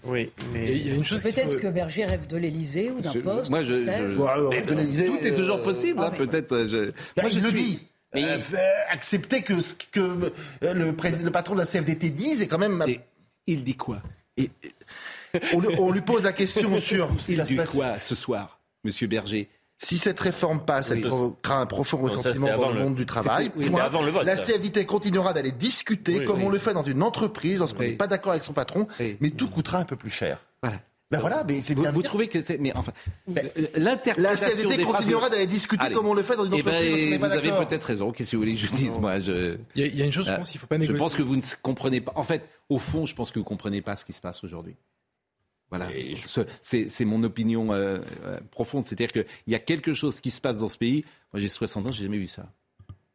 [0.04, 0.72] Oui, mais.
[0.76, 3.50] il y a une chose qu'il Peut-être que Berger rêve de l'Élysée ou d'un poste.
[3.50, 3.88] moi, je- je-
[4.22, 6.52] alors, de tout est toujours euh, possible, hein, peut-être.
[6.52, 7.86] euh, je- Bah, Moi, je le suis- dit.
[8.14, 8.58] Mais Euh, euh,
[8.90, 10.32] accepter que ce que
[10.64, 12.82] euh, le, patron de la CFDT dise est quand même.
[12.88, 13.00] Et
[13.46, 14.02] il dit quoi?
[14.36, 14.50] Et-
[15.52, 19.48] on, lui- on lui pose la question sur Il dit quoi ce soir, Monsieur Berger?
[19.82, 23.06] Si cette réforme passe, elle provoquera un profond ça, ressentiment dans le le- monde du
[23.06, 23.44] travail.
[23.46, 23.78] C'était- oui, Point.
[23.78, 24.44] mais avant le vote, La ça.
[24.52, 26.44] CFDT continuera d'aller discuter Oui, comme oui.
[26.46, 27.90] on le fait dans une entreprise lorsqu'on Oui.
[27.90, 29.16] n'est pas d'accord avec son patron, Oui.
[29.20, 30.38] mais tout coûtera un peu plus cher.
[30.62, 30.80] Voilà.
[31.10, 31.92] Ben voilà, mais c'est Vous, bien.
[32.02, 32.58] trouvez que c'est.
[32.58, 32.92] Mais enfin.
[33.26, 34.22] Ben, L'interprétation.
[34.22, 35.94] La CFDT des phrases- continuera d'aller discuter Allez.
[35.96, 38.12] comme on le fait dans une Eh ben, entreprise vous avez peut-être raison.
[38.12, 39.56] Qu'est-ce que vous voulez que je dise, moi je...
[39.74, 40.80] Il y, a- il y a une chose, je Euh, pense, qu'il faut pas Je
[40.82, 40.98] négocier.
[40.98, 42.12] pense que vous ne comprenez pas.
[42.14, 44.76] En fait, au fond, je pense que vous comprenez pas ce qui se passe aujourd'hui.
[45.68, 45.88] Voilà,
[46.26, 48.84] Ce- c'est c'est mon opinion euh, euh, profonde.
[48.84, 51.04] C'est-à-dire qu'il y a quelque chose qui se passe dans ce pays.
[51.32, 52.46] Moi, j'ai 60 ans, j'ai jamais vu ça.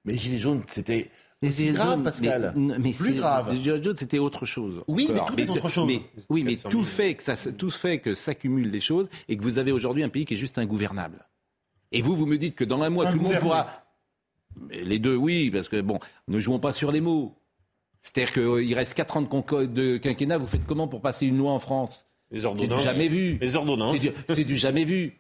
[0.04, 1.10] Mais les Gilets jaunes, c'était
[1.42, 2.54] Les aussi Gilets grave, Pascal.
[2.56, 3.52] mais- mais Plus c'est- grave.
[3.54, 4.84] Les Gilets jaunes, c'était autre chose.
[4.88, 5.86] Oui, mais tout est autre chose.
[5.88, 6.88] mais- oui, mais 400 tout 000.
[6.96, 10.04] fait que ça, se- tout fait que s'accumulent des choses et que vous avez aujourd'hui
[10.04, 11.28] un pays qui est juste ingouvernable.
[11.92, 13.68] Et vous, vous me dites que dans un mois, tout le monde pourra.
[14.70, 17.36] Mais Les deux, oui, parce que bon, ne jouons pas sur les mots.
[18.00, 20.38] C'est-à-dire qu'il reste 4 ans de, quinquennat.
[20.38, 22.06] Vous faites comment pour passer une loi en France?
[22.32, 22.84] Les C'est du ordonnances.
[22.84, 23.38] jamais vu.
[23.42, 23.98] Les ordonnances.
[23.98, 25.14] C'est du, c'est du jamais vu.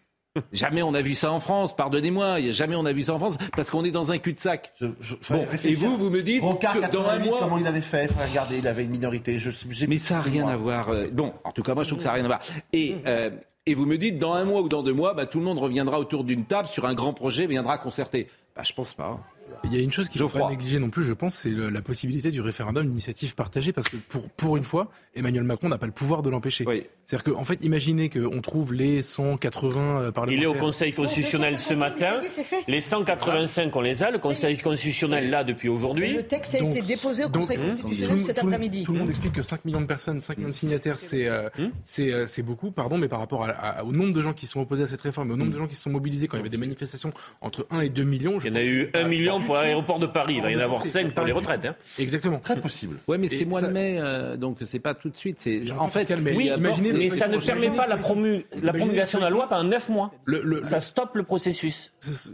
[0.52, 3.38] Jamais on a vu ça en France, pardonnez-moi, jamais on a vu ça en France,
[3.56, 4.74] parce qu'on est dans un cul-de-sac.
[4.82, 7.39] Je- je- Bon, faudrait et vous, vous me dites Rocard, que dans un 88, mois...
[7.39, 9.39] comment il avait fait regarder, il avait une minorité.
[9.39, 10.89] Je, j'ai- Mais ça n'a rien à voir.
[10.89, 12.41] euh, Bon, en tout cas, moi, je trouve que ça n'a rien à voir.
[12.74, 13.30] Et, euh,
[13.65, 15.60] et vous me dites, dans un mois ou dans deux mois, bah, tout le monde
[15.60, 18.28] reviendra autour d'une table sur un grand projet, viendra concerter.
[18.56, 19.19] Bah, je pense pas.
[19.63, 21.50] Il y a une chose qu'il ne faut pas négliger non plus, je pense, c'est
[21.50, 25.78] la possibilité du référendum d'initiative partagée, parce que pour, pour une fois, Emmanuel Macron n'a
[25.78, 26.65] pas le pouvoir de l'empêcher.
[26.67, 26.86] Oui.
[27.05, 30.43] C'est-à-dire qu'en fait, imaginez qu'on trouve les 180 euh, Il parlementaires.
[30.43, 32.19] est au Conseil constitutionnel ce matin.
[32.67, 34.09] Les 185, on les a.
[34.09, 36.13] Le Conseil constitutionnel, là, depuis aujourd'hui.
[36.13, 38.83] Le texte a Donc- été déposé au donc, Conseil tout, constitutionnel cet tout après-midi.
[38.83, 41.49] tout le monde explique que 5 millions de personnes, 5 millions de signataires, c'est euh,
[41.83, 44.47] c'est euh, c'est beaucoup, pardon, mais par rapport à- à- au nombre de gens qui
[44.47, 46.39] sont opposés à cette réforme, au nombre de gens qui se sont mobilisés quand il
[46.39, 48.77] y avait des manifestations entre 1 et 2 millions, je Il y en a eu
[48.77, 50.35] c'est pas- 1 million pour l'aéroport de Paris.
[50.37, 51.65] Il va y en avoir Pas 5 pour les retraites.
[51.65, 51.75] hein.
[51.99, 52.39] Exactement.
[52.39, 52.97] Très possible.
[53.07, 55.47] Ouais, mais c'est mois ça- de mai, euh, donc c'est pas tout de suite.
[55.77, 59.23] En fait, oui, imaginez- Mais ça ne permet pas la, promu- la Imaginez- promulgation de
[59.23, 60.12] la loi pendant 9 mois.
[60.25, 61.93] Le- le- Ça stoppe le processus.
[61.99, 62.29] ce-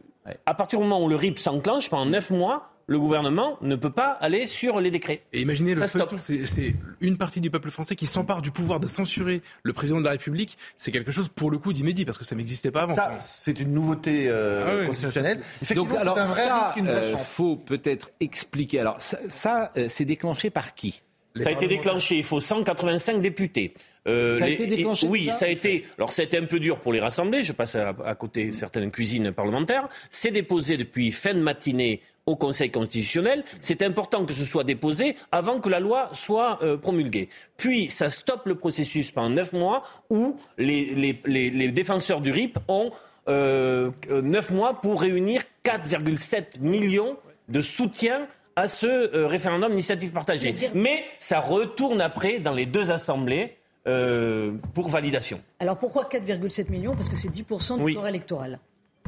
[0.45, 3.89] À partir du moment où le RIP s'enclenche, pendant 9 mois, le gouvernement ne peut
[3.91, 5.23] pas aller sur les décrets.
[5.33, 8.79] Et imaginez le Ça feuilleton, c'est une partie du peuple français qui s'empare du pouvoir
[8.81, 10.57] de censurer le président de la République.
[10.77, 12.93] C'est quelque chose pour le coup d'inédit parce que ça n'existait pas avant.
[12.95, 15.39] Ça, c'est une nouveauté euh, Ah oui, constitutionnelle.
[15.61, 18.79] Effectivement, Donc, alors un vrai ça, risque, une vraie euh, faut peut-être expliquer.
[18.81, 21.01] Alors ça, ça, euh, c'est déclenché par qui?
[21.35, 23.73] Ça a été déclenché, il faut 185 députés.
[24.07, 25.85] Euh, Ça a été déclenché Oui, ça a été.
[25.97, 27.43] Alors, ça a été un peu dur pour les rassembler.
[27.43, 29.87] Je passe à, à côté certaines cuisines parlementaires.
[30.09, 33.43] C'est déposé depuis fin de matinée au Conseil constitutionnel.
[33.59, 37.29] C'est important que ce soit déposé avant que la loi soit euh, promulguée.
[37.57, 42.31] Puis, ça stoppe le processus pendant neuf mois où les, les, les, les défenseurs du
[42.31, 42.91] RIP ont
[43.27, 47.17] euh, neuf mois pour réunir 4,7 millions
[47.49, 50.55] de soutien à ce euh, référendum d'initiative partagée.
[50.73, 55.41] Mais ça retourne après dans les deux assemblées euh, pour validation.
[55.59, 56.95] Alors pourquoi 4,7 millions?
[56.95, 57.93] Parce que c'est 10% du Oui.
[57.95, 58.59] corps électoral.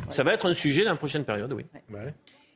[0.10, 1.66] Ça va être un sujet dans la prochaine période, oui.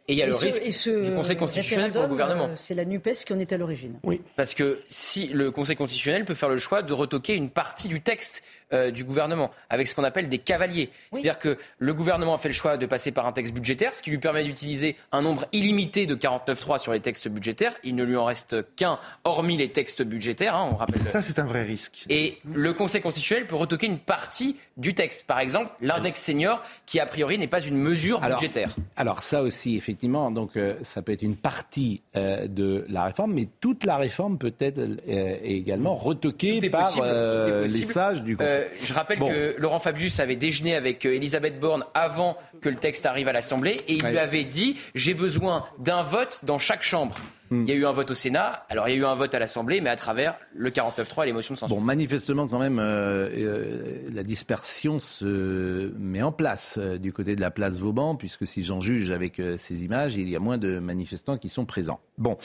[0.09, 2.45] Et il y a Et le ce- risque ce du Conseil constitutionnel pour le gouvernement.
[2.45, 3.99] euh, C'est la NUPES qui en est à l'origine.
[4.37, 7.99] Parce que si le Conseil constitutionnel peut faire le choix de retoquer une partie du
[8.01, 8.41] texte
[8.73, 10.89] euh, du gouvernement avec ce qu'on appelle des cavaliers.
[11.13, 14.01] C'est-à-dire que le gouvernement a fait le choix de passer par un texte budgétaire, ce
[14.01, 17.73] qui lui permet d'utiliser un nombre illimité de 49.3 sur les textes budgétaires.
[17.85, 20.99] Il ne lui en reste qu'un, hormis les textes budgétaires, hein, on rappelle.
[21.07, 22.05] Ça, c'est un vrai risque.
[22.09, 25.25] Et le Conseil constitutionnel peut retoquer une partie du texte.
[25.25, 28.75] Par exemple, l'index senior, qui a priori n'est pas une mesure Alors, budgétaire.
[28.97, 33.33] Alors ça aussi, effectivement, donc euh, ça peut être une partie euh, de la réforme,
[33.33, 38.67] mais toute la réforme peut être euh, également retoquée par les sages du Conseil.
[38.81, 39.29] Je rappelle Bon.
[39.29, 43.81] que Laurent Fabius avait déjeuné avec Elisabeth Borne avant que le texte arrive à l'Assemblée
[43.87, 47.15] et il lui avait dit j'ai besoin d'un vote dans chaque chambre.
[47.49, 47.63] Hmm.
[47.63, 49.33] Il y a eu un vote au Sénat, alors il y a eu un vote
[49.33, 51.75] à l'Assemblée, mais à travers le 49.3 et les motions de censure.
[51.75, 57.35] Bon, manifestement, quand même, euh, euh, la dispersion se met en place euh, du côté
[57.35, 60.57] de la place Vauban, puisque si j'en juge avec ces images, il y a moins
[60.57, 61.99] de manifestants qui sont présents.
[62.17, 62.37] Bon,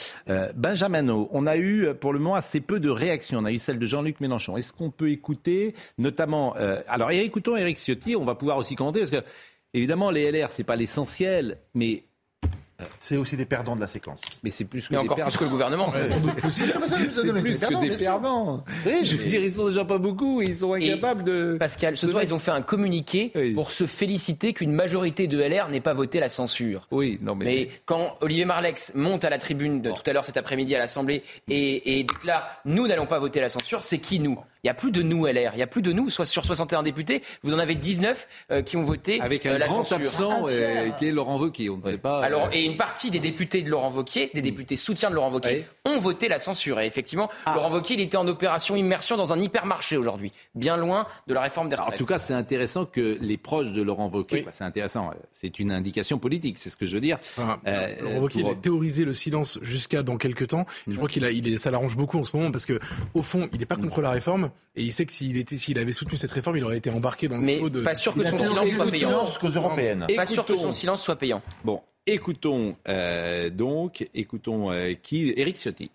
[0.55, 3.39] Benjamin O, on a eu pour le moment assez peu de réactions.
[3.39, 4.57] On a eu celle de Jean-Luc Mélenchon.
[4.57, 6.55] Est-ce qu'on peut écouter, notamment,
[6.87, 9.23] alors écoutons Eric Ciotti, on va pouvoir aussi commenter, parce que
[9.75, 12.05] évidemment, les LR, c'est pas l'essentiel, mais
[13.01, 14.23] C'est aussi des perdants de la séquence.
[14.43, 15.87] mais c'est plus que des encore plus que le gouvernement.
[16.05, 18.65] C'est plus que des perdants.
[18.85, 21.57] Je veux dire, ils sont déjà pas beaucoup, ils sont Et incapables de.
[21.59, 23.53] Pascal, ce soir, mettre- ils ont fait un communiqué Oui.
[23.53, 26.87] pour se féliciter qu'une majorité de LR n'ait pas voté la censure.
[26.91, 27.45] Oui, non mais.
[27.45, 30.79] Mais quand Olivier Marlex monte à la tribune de tout à l'heure cet après-midi à
[30.79, 34.39] l'Assemblée et, et déclare nous n'allons pas voter la censure, c'est qui nous?
[34.65, 36.09] Il n'y a plus de nous LR, il n'y a plus de nous.
[36.09, 39.59] Soit sur 61 députés, vous en avez 19 euh, qui ont voté Avec euh, un
[39.59, 39.97] la grand censure.
[39.97, 42.21] absent euh, qui est Laurent Wauquiez, on ne sait pas.
[42.23, 45.33] Alors, euh, et une partie des députés de Laurent Wauquiez, des députés soutiens de Laurent
[45.33, 46.79] Wauquiez, ont voté la censure.
[46.79, 47.55] Et effectivement, Ah.
[47.57, 51.41] Laurent Wauquiez, il était en opération immersion dans un hypermarché aujourd'hui, bien loin de la
[51.41, 51.99] réforme des En retraites.
[51.99, 54.43] tout cas, c'est intéressant que les proches de Laurent Wauquiez, Oui.
[54.45, 57.19] bah, c'est intéressant, c'est une indication politique, c'est ce que je veux dire.
[57.37, 60.67] Enfin, Euh, Laurent Wauquiez, pour- il a théorisé le silence jusqu'à dans quelques temps.
[60.87, 62.79] Et je crois qu'il a, il est, ça l'arrange beaucoup en ce moment parce que
[63.15, 65.79] au fond, il n'est pas contre la réforme et il sait que s'il était, s'il
[65.79, 67.83] avait soutenu cette réforme, il aurait été embarqué dans le Mais flot de.
[67.83, 69.29] pas sûr que son silence soit payant.
[69.55, 70.07] européennes.
[70.17, 71.43] Pas sûr que son silence soit payant.
[71.65, 75.91] Bon, écoutons euh, donc, écoutons euh, qui Éric Ciotti.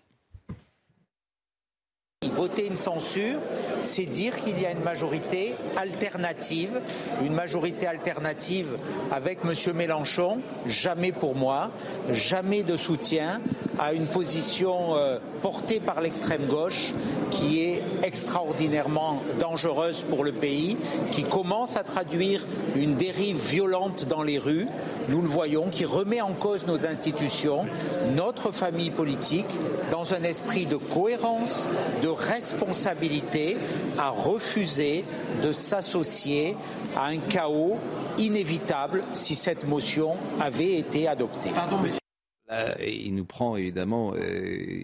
[2.34, 3.38] Voter une censure,
[3.80, 6.80] c'est dire qu'il y a une majorité alternative,
[7.24, 8.76] une majorité alternative
[9.12, 9.76] avec M.
[9.76, 11.70] Mélenchon, jamais pour moi,
[12.10, 13.40] jamais de soutien
[13.78, 16.92] à une position euh, portée par l'extrême gauche
[17.30, 20.76] qui est extraordinairement dangereuse pour le pays,
[21.12, 24.66] qui commence à traduire une dérive violente dans les rues,
[25.08, 27.66] nous le voyons, qui remet en cause nos institutions,
[28.16, 29.46] notre famille politique,
[29.92, 31.68] dans un esprit de cohérence,
[32.02, 33.56] de responsabilité,
[33.96, 35.04] à refuser
[35.42, 36.56] de s'associer
[36.96, 37.78] à un chaos
[38.18, 41.50] inévitable si cette motion avait été adoptée.
[42.48, 44.82] Là, il nous prend évidemment, euh,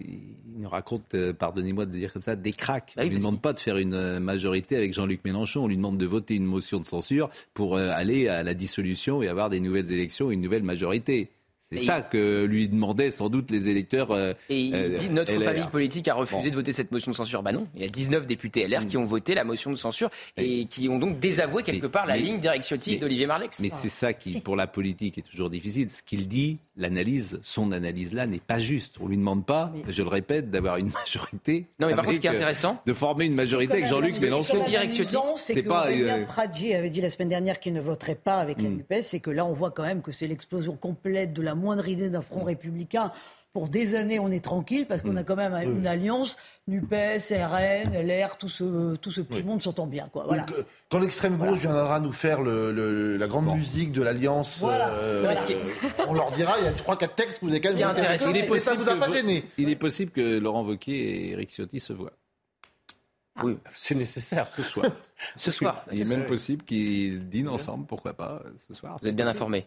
[0.55, 2.93] il nous raconte, euh, pardonnez-moi de dire comme ça, des cracks.
[2.95, 5.63] Bah oui, on lui parce demande pas de faire une euh, majorité avec Jean-Luc Mélenchon,
[5.63, 9.21] on lui demande de voter une motion de censure pour euh, aller à la dissolution
[9.21, 11.29] et avoir des nouvelles élections, une nouvelle majorité.
[11.71, 14.11] C'est ça que lui demandaient sans doute les électeurs.
[14.11, 15.43] euh, Et il euh, dit notre LR.
[15.43, 16.49] famille politique a refusé Bon.
[16.49, 17.41] de voter cette motion de censure.
[17.43, 20.09] Bah non, il y a 19 députés LR qui ont voté la motion de censure
[20.37, 23.59] et qui ont donc désavoué quelque Mais- part la mais- ligne directiotique mais- d'Olivier Marlex.
[23.61, 25.89] Mais c'est ça qui, pour la politique, est toujours difficile.
[25.89, 28.95] Ce qu'il dit, l'analyse, son analyse là n'est pas juste.
[29.01, 31.65] On lui demande pas, je le répète, d'avoir une majorité.
[31.79, 34.19] Non, mais par contre, ce qui est euh, intéressant, de former une majorité avec Jean-Luc
[34.21, 34.63] Mélenchon.
[34.65, 38.37] C'est c'est que pas, euh, Pradier avait dit la semaine dernière qu'il ne voterait pas
[38.37, 38.75] avec la Mm.
[38.77, 41.87] NUPES, c'est que là, on voit quand même que c'est l'explosion complète de la moindre
[41.87, 43.11] idée d'un front républicain.
[43.53, 45.07] Pour des années, on est tranquille parce Mm.
[45.07, 46.35] qu'on a quand même une alliance
[46.67, 50.09] NUPES, RN, LR, tout ce, tout ce petit monde s'entend bien.
[50.11, 50.25] Quoi.
[50.25, 50.43] Voilà.
[50.43, 54.57] Donc, euh, quand l'extrême gauche viendra nous faire le- le- la grande musique de l'alliance,
[54.59, 54.89] Voilà.
[54.89, 55.33] euh,
[56.09, 58.59] on leur dira il y a 3-4 textes que vous avez intéressant, votés, il est
[58.59, 59.45] ça possible vous a que pas vous- gêné.
[59.57, 62.11] Il est possible que Laurent Wauquiez et Eric Ciotti se voient
[63.43, 64.47] Oui, c'est nécessaire.
[64.55, 64.91] ce soir.
[65.37, 68.97] ce soir, Il est même possible qu'ils dînent ensemble, pourquoi pas, ce soir.
[69.01, 69.65] vous êtes bien informé.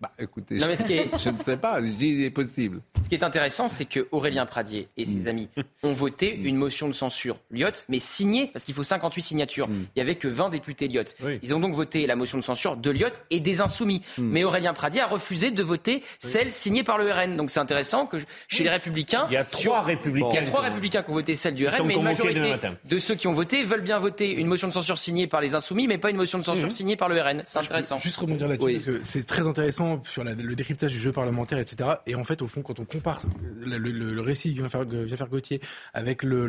[0.00, 2.80] Bah, écoutez, Non, mais je, ce qui est- je ne sais pas, il est possible.
[3.04, 5.04] Ce qui est intéressant, c'est que Aurélien Pradier et Mm.
[5.04, 5.48] ses amis
[5.82, 9.68] ont voté une motion de censure Lyotte, mais signée, parce qu'il faut 58 signatures.
[9.68, 9.82] Mm.
[9.94, 11.14] Il n'y avait que 20 députés Lyotte.
[11.22, 11.38] Oui.
[11.42, 14.00] Ils ont donc voté la motion de censure de Lyotte et des Insoumis.
[14.16, 14.22] Mm.
[14.22, 17.36] Mais Aurélien Pradier a refusé de voter celle signée par le RN.
[17.36, 18.16] Donc c'est intéressant que
[18.48, 20.28] chez les Républicains, Il y a trois républicains.
[20.30, 22.54] il y a trois républicains qui ont voté celle du RN, mais une majorité
[22.86, 25.54] de ceux qui ont voté veulent bien voter une motion de censure signée par les
[25.54, 27.42] Insoumis, mais pas une motion de censure signée par le RN.
[27.44, 27.98] C'est intéressant.
[27.98, 28.72] Juste rebondir là-dessus, Oui.
[28.82, 31.90] parce que c'est très intéressant sur la- le décryptage du jeu parlementaire, etc.
[32.06, 33.20] Et en fait, au fond, quand on compare
[33.60, 35.60] le, le- le récit que vient faire, que vient faire Gauthier
[35.94, 36.46] avec le,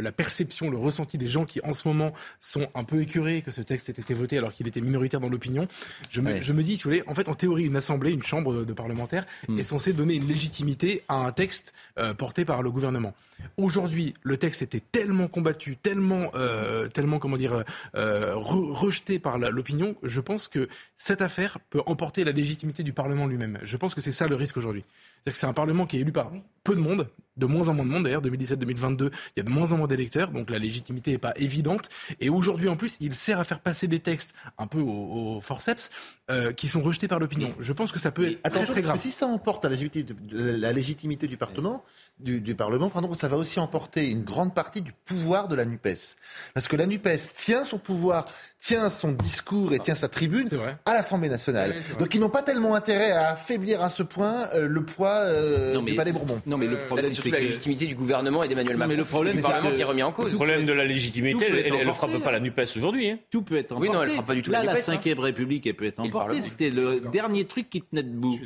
[0.00, 3.50] la perception, le ressenti des gens qui, en ce moment, sont un peu écœurés que
[3.50, 5.66] ce texte ait été voté alors qu'il était minoritaire dans l'opinion,
[6.10, 6.42] je me, Ouais.
[6.42, 8.72] je me dis, si vous voulez, en fait, en théorie, une assemblée, une chambre de
[8.72, 9.58] parlementaires Mm.
[9.58, 13.14] est censée donner une légitimité à un texte euh, porté par le gouvernement.
[13.56, 19.38] Aujourd'hui, le texte était tellement combattu, tellement, euh, tellement comment dire, euh, re- rejeté par
[19.38, 19.94] l'opinion.
[20.02, 23.58] Je pense que cette affaire peut emporter la légitimité du Parlement lui-même.
[23.62, 24.84] Je pense que c'est ça le risque aujourd'hui.
[25.22, 26.30] C'est-à-dire que c'est un Parlement qui est élu par
[26.64, 28.22] peu de monde, de moins en moins de monde d'ailleurs.
[28.22, 31.88] 2017-2022, il y a de moins en moins d'électeurs, donc la légitimité n'est pas évidente.
[32.20, 35.40] Et aujourd'hui, en plus, il sert à faire passer des textes un peu au, au
[35.40, 35.90] forceps
[36.30, 37.52] euh, qui sont rejetés par l'opinion.
[37.60, 38.94] Je pense que ça peut être Attention, très grave.
[38.96, 41.82] que si ça emporte la légitimité, de- la légitimité du Parlement,
[42.18, 45.66] du, du Parlement, pardon, ça va aussi emporter une grande partie du pouvoir de la
[45.66, 46.16] NUPES.
[46.54, 48.24] Parce que la NUPES tient son pouvoir,
[48.58, 50.48] tient son discours et tient sa tribune
[50.86, 51.74] à l'Assemblée nationale.
[51.76, 51.96] Oui.
[51.98, 55.74] Donc ils n'ont pas tellement intérêt à affaiblir à ce point euh, le poids euh,
[55.74, 56.40] Non, mais- du Palais Bourbon.
[56.46, 58.90] Non, mais le Là, problème, c'est la que légitimité du gouvernement et d'Emmanuel Non, Macron.
[58.92, 60.30] mais le problème, c'est Parlement que- qui est remis en cause.
[60.32, 63.10] Le problème de la légitimité, elle, être elle, elle emporté, frappe pas la NUPES aujourd'hui.
[63.10, 63.18] hein.
[63.30, 63.88] tout peut être emporté.
[63.90, 64.92] Oui, non, elle fera pas du tout la Là, la NUPES, hein.
[64.92, 66.40] Cinquième République, elle peut être emportée.
[66.40, 68.38] C'était le dernier truc qui tenait Je debout.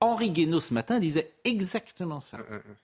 [0.00, 2.38] Henri Guénaud ce matin disait exactement ça.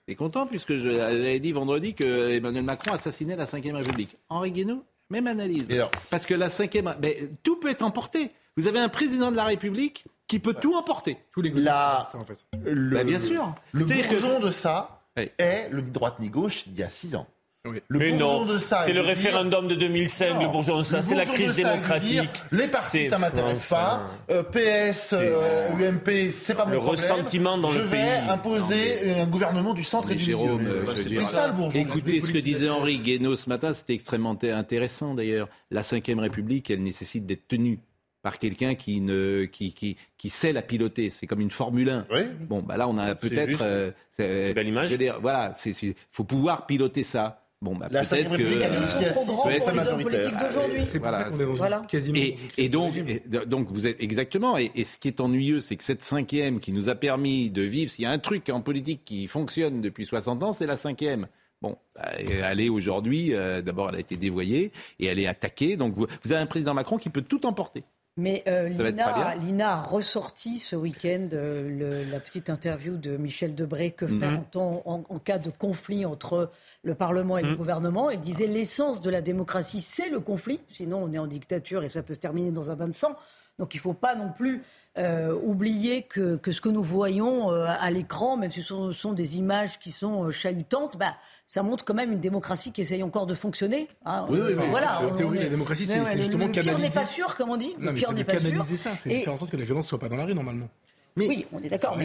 [0.05, 4.15] T'es content puisque je j'avais dit vendredi que Emmanuel Macron assassinait la Cinquième République.
[4.29, 5.71] Henri Guénaud, même analyse.
[5.71, 8.31] Alors Parce que la Cinquième, mais tout peut être emporté.
[8.55, 11.17] Vous avez un président de la République qui peut tout emporter.
[11.31, 12.45] Tous les La- c'est ça, en fait.
[12.65, 13.53] Le, Bah, bien sûr.
[13.71, 15.29] Le que- bourgeon de ça Oui.
[15.39, 17.27] est le ni droite ni gauche d'il y a six ans.
[17.71, 17.81] Oui.
[17.87, 20.41] Le Mais bourgeon non, de ça c'est est le référendum de 2005, Non.
[20.43, 22.09] le bourgeon de ça, c'est la crise démocratique.
[22.21, 24.03] dire, les partis, ça m'intéresse pas.
[24.31, 26.99] Euh, PS, euh, UMP, c'est pas mon Le problème.
[27.01, 28.29] ressentiment dans je le vais pays.
[28.29, 30.85] imposer un gouvernement du centre et du Jérôme, milieu.
[30.87, 31.79] euh, c'est ça le bourgeon.
[31.79, 35.47] Écoutez ce que disait Henri Guénaud ce matin, c'était extrêmement intéressant d'ailleurs.
[35.71, 37.79] La Cinquième République, elle nécessite d'être tenue
[38.23, 41.09] par quelqu'un qui, ne, qui, qui, qui sait la piloter.
[41.11, 42.07] C'est comme une Formule 1.
[42.11, 42.21] Oui.
[42.41, 43.59] Bon, bah là, on a peut-être.
[43.61, 44.87] euh, c'est- Belle image.
[44.87, 47.46] je veux dire, voilà, il faut pouvoir piloter ça.
[47.59, 48.43] Bon, bah, La peut-être que.
[48.43, 50.11] euh, sont trop grands peut être pour les hommes majoritaire.
[50.31, 50.83] politiques d'aujourd'hui.
[50.83, 51.23] C'est pour Voilà.
[51.23, 51.81] ça qu'on est dans Voilà.
[51.89, 52.19] quasiment
[52.57, 54.57] Et, donc, et donc vous êtes exactement.
[54.59, 57.63] Et, et ce qui est ennuyeux, c'est que cette cinquième qui nous a permis de
[57.63, 60.77] vivre, s'il y a un truc en politique qui fonctionne depuis 60 ans, c'est la
[60.77, 61.27] cinquième.
[61.63, 65.77] Bon, bah, elle est aujourd'hui, euh, d'abord, elle a été dévoyée et elle est attaquée.
[65.77, 67.83] Donc, vous, vous avez un président Macron qui peut tout emporter.
[68.17, 74.05] Mais euh, Lina, a ressorti ce week-end euh, la petite interview de Michel Debré que
[74.05, 74.19] mhm.
[74.19, 76.49] faire en, cas de conflit entre
[76.83, 77.57] le Parlement et le mhm.
[77.57, 78.09] gouvernement.
[78.09, 80.59] Elle disait l'essence de la démocratie, c'est le conflit.
[80.69, 83.15] Sinon, on est en dictature et ça peut se terminer dans un bain de sang.
[83.59, 84.61] Donc il ne faut pas non plus
[84.97, 89.37] euh, oublier que, ce que nous voyons euh, à l'écran, même si ce sont, des
[89.37, 91.15] images qui sont euh, chahutantes, bah,
[91.49, 93.87] ça montre quand même une démocratie qui essaye encore de fonctionner.
[94.05, 94.25] Hein.
[94.29, 95.01] Oui, oui, voilà.
[95.01, 96.75] En théorie, la démocratie, c'est justement le, canaliser.
[96.75, 97.73] on n'est pas sûr, comme on dit.
[97.79, 100.09] Non, mais c'est canaliser ça, c'est faire en sorte que la violence ne soit pas
[100.09, 100.67] dans la rue normalement.
[101.15, 101.97] oui, on est d'accord.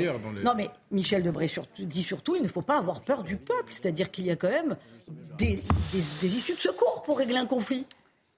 [0.44, 3.72] Non, mais Michel Debré dit surtout, il ne faut pas avoir peur du peuple.
[3.72, 4.76] C'est-à-dire qu'il y a quand même
[5.38, 5.60] des
[6.22, 7.86] issues de secours pour régler un conflit.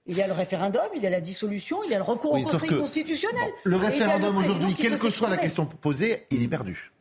[0.07, 2.33] Il y a le référendum, il y a la dissolution, il y a le recours
[2.33, 3.49] au Conseil constitutionnel.
[3.63, 6.91] le référendum aujourd'hui, quelle que soit la question posée, il est perdu.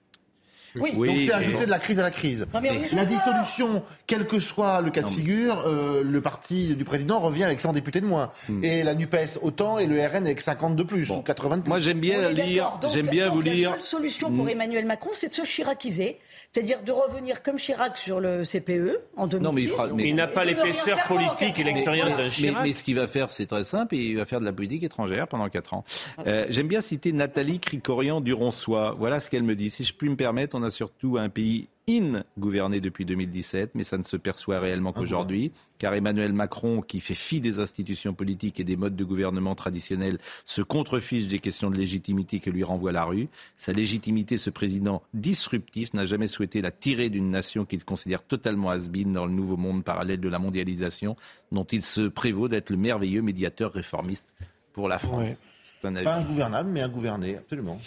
[0.76, 0.92] Oui.
[0.94, 2.46] Donc c'est ajouter de la crise à la crise.
[2.92, 7.44] la dissolution, quel que soit le cas de figure, euh, le parti du président revient
[7.44, 8.30] avec 100 députés de moins.
[8.48, 8.64] Hmm.
[8.64, 11.68] Et la NUPES autant et le RN avec 50 de plus ou 80 de plus.
[11.68, 13.70] Moi j'aime bien lire, j'aime bien vous lire.
[13.70, 14.50] La seule solution pour hmm.
[14.50, 16.18] Emmanuel Macron, c'est de se chiraciser,
[16.52, 19.44] c'est-à-dire de revenir comme Chirac sur le CPE en 2006.
[19.44, 20.08] Non, mais il, mais...
[20.08, 22.62] il n'a pas l'épaisseur politique et l'expérience d'un Chirac.
[22.62, 25.28] Mais, ce qu'il va faire, c'est très simple, il va faire de la politique étrangère
[25.28, 25.84] pendant 4 ans.
[26.26, 28.94] Euh, j'aime bien citer Nathalie Cricorian du Ronsois.
[28.98, 29.70] Voilà ce qu'elle me dit.
[29.70, 33.84] Si je puis me permettre, on a surtout un pays in gouverné depuis 2017, mais
[33.84, 38.58] ça ne se perçoit réellement qu'aujourd'hui, car Emmanuel Macron, qui fait fi des institutions politiques
[38.58, 42.92] et des modes de gouvernement traditionnels, se contrefiche des questions de légitimité que lui renvoie
[42.92, 43.28] la rue.
[43.56, 48.70] Sa légitimité, ce président disruptif, n'a jamais souhaité la tirer d'une nation qu'il considère totalement
[48.70, 51.16] has dans le nouveau monde parallèle de la mondialisation,
[51.52, 54.34] dont il se prévaut d'être le merveilleux médiateur réformiste
[54.72, 55.36] pour la France.
[55.62, 57.78] C'est un Pas gouvernable, mais un gouverné, absolument.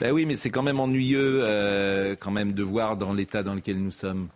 [0.00, 3.54] Ben oui, mais c'est quand même ennuyeux euh, quand même de voir dans l'état dans
[3.54, 4.28] lequel nous sommes.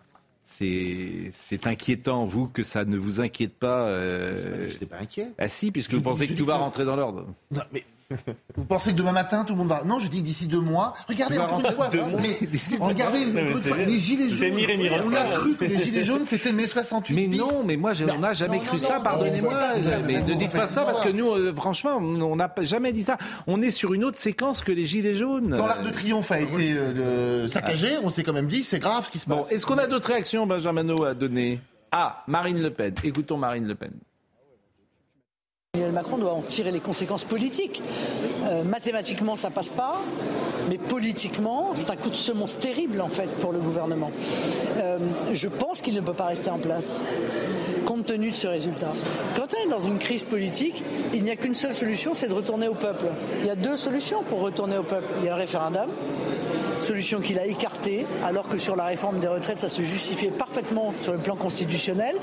[0.43, 3.89] C'est inquiétant, vous, que ça ne vous inquiète pas.
[3.89, 4.69] Euh...
[4.69, 5.27] Je n'étais pas inquiet.
[5.39, 7.27] Ah si, puisque vous pensez que tout va rentrer dans l'ordre.
[7.51, 7.85] Non, mais
[8.55, 9.83] vous pensez que demain matin, tout le monde va.
[9.85, 10.95] Non, je dis d'ici deux mois.
[11.09, 11.91] Regardez encore une fois.
[12.21, 12.39] Mais,
[12.81, 14.55] regardez, les gilets jaunes.
[15.07, 17.29] On a cru que les gilets jaunes, c'était mai 68.
[17.29, 19.55] Mais non, mais moi, on n'a jamais cru ça, pardonnez-moi.
[20.07, 23.19] Mais ne dites pas ça, parce que nous, euh, franchement, on n'a jamais dit ça.
[23.47, 25.57] On est sur une autre séquence que les gilets jaunes.
[25.57, 29.07] Quand l'Arc de Triomphe a été euh, saccagé, on s'est quand même dit, c'est grave
[29.07, 29.37] ce qui se passe.
[29.37, 31.61] Bon, est-ce qu'on a d'autres réactions, Benjamin à donner?
[31.91, 32.95] Ah, Marine Le Pen.
[33.03, 33.93] Écoutons Marine Le Pen.
[35.77, 37.83] Emmanuel Macron doit en tirer les conséquences politiques.
[38.49, 39.93] Euh, mathématiquement, ça passe pas,
[40.71, 44.11] mais politiquement, c'est un coup de semonce terrible en fait pour le gouvernement.
[44.79, 44.99] Euh,
[45.35, 46.99] je pense qu'il ne peut pas rester en place
[47.85, 48.93] compte tenu de ce résultat.
[49.37, 50.83] Quand on est dans une crise politique,
[51.15, 53.05] il n'y a qu'une seule solution, c'est de retourner au peuple.
[53.41, 55.07] Il y a deux solutions pour retourner au peuple.
[55.21, 55.89] Il y a le référendum
[56.79, 60.95] solution qu'il a écartée, alors que sur la réforme des retraites, ça se justifiait parfaitement
[61.01, 62.17] sur le plan constitutionnel,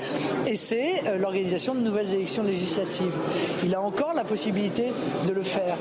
[0.46, 3.16] et c'est euh, l'organisation de nouvelles élections législatives.
[3.64, 4.92] Il a encore la possibilité
[5.26, 5.76] de le faire.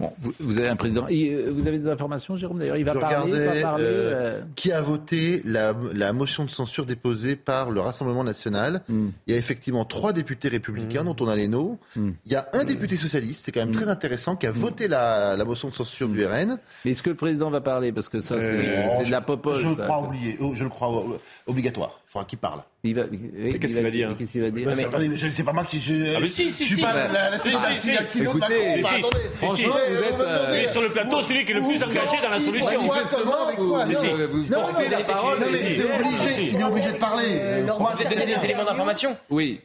[0.00, 1.06] Bon, vous, avez un président.
[1.10, 3.32] Euh, vous avez des informations, Jérôme D'ailleurs, il va parler.
[3.32, 5.72] va parler euh, Qui a voté la,
[6.12, 9.08] motion de censure déposée par le Rassemblement national hmm.
[9.26, 11.06] Il y a effectivement trois députés républicains, hmm.
[11.06, 11.78] dont on a les noms.
[11.96, 12.10] Hmm.
[12.26, 15.36] Il y a un député socialiste, c'est quand même très intéressant, qui a voté la,
[15.44, 16.58] motion de censure du RN.
[16.84, 17.90] Mais est-ce que le président va parler?
[17.90, 19.58] Parce que ça, c'est euh, de la popote.
[19.58, 21.04] Je le crois oublié, oh, je le crois
[21.46, 22.00] obligatoire.
[22.06, 22.62] Il faudra qu'il parle.
[22.84, 24.72] Il va, qu'est-ce qu'il va dire Qu'est-ce qu'il va dire?
[24.76, 25.80] Mais, attendez, mais c'est pas moi qui.
[25.80, 28.82] Je, ah mais si, si, je suis si, pas la, la, la, Écoutez,
[29.34, 32.38] franchement, vous êtes euh, sur le plateau celui qui est le plus engagé dans la
[32.38, 32.80] solution.
[32.80, 35.38] Vous portez la parole.
[35.40, 36.50] C'est obligé.
[36.52, 37.62] Il est obligé de parler.
[37.66, 39.60] Vous pouvez donner des éléments d'information Oui.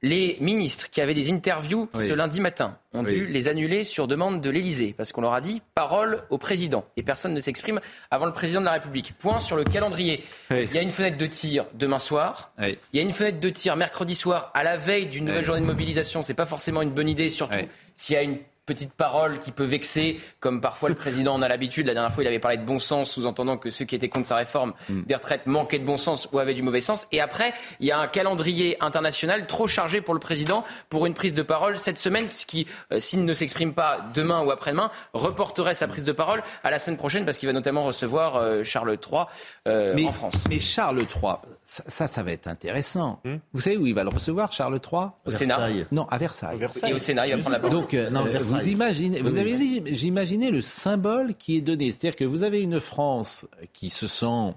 [0.00, 4.40] Les ministres qui avaient des interviews ce lundi matin ont dû les annuler sur demande
[4.40, 7.80] de l'Élysée parce qu'on leur a dit parole au président et personne ne s'exprime
[8.10, 9.14] avant le président de la République.
[9.18, 10.24] Point sur le calendrier.
[10.50, 12.52] Il y a une fenêtre de tir demain soir.
[12.60, 15.60] Il y a une fenêtre de tir mercredi soir à la veille d'une nouvelle journée
[15.60, 16.22] de mobilisation.
[16.22, 19.64] C'est pas forcément une bonne idée, surtout s'il y a une petite parole qui peut
[19.64, 21.86] vexer, comme parfois le président en a l'habitude.
[21.86, 24.28] La dernière fois, il avait parlé de bon sens, sous-entendant que ceux qui étaient contre
[24.28, 25.02] sa réforme mm.
[25.02, 27.08] des retraites manquaient de bon sens ou avaient du mauvais sens.
[27.10, 31.14] Et après, il y a un calendrier international trop chargé pour le président pour une
[31.14, 34.90] prise de parole cette semaine, ce qui, euh, s'il ne s'exprime pas demain ou après-demain,
[35.12, 38.62] reporterait sa prise de parole à la semaine prochaine, parce qu'il va notamment recevoir euh,
[38.62, 39.22] Charles III
[39.66, 40.34] euh, en France.
[40.48, 41.34] Mais Charles III,
[41.64, 43.20] ça, ça, va être intéressant.
[43.24, 43.36] Hmm.
[43.52, 45.68] Vous savez où il va le recevoir, Charles III Au Sénat.
[45.90, 46.60] Non, à Versailles.
[46.86, 47.76] Et au Sénat, il va prendre la parole.
[47.76, 51.92] Donc, non, vous imaginez, vous avez j'imaginez le symbole qui est donné.
[51.92, 54.54] C'est-à-dire que vous avez une France qui se sent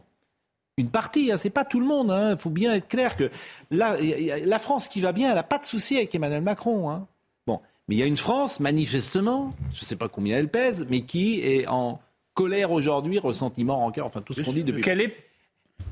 [0.78, 2.08] une partie, hein, c'est pas tout le monde.
[2.08, 2.38] Il hein.
[2.38, 3.30] faut bien être clair que
[3.72, 3.98] la,
[4.46, 6.90] la France qui va bien, elle n'a pas de souci avec Emmanuel Macron.
[6.90, 7.08] Hein.
[7.48, 10.86] Bon, mais il y a une France, manifestement, je ne sais pas combien elle pèse,
[10.90, 12.00] mais qui est en
[12.34, 14.82] colère aujourd'hui, ressentiment, rancœur, enfin tout ce qu'on dit depuis.
[14.82, 15.16] Quelle est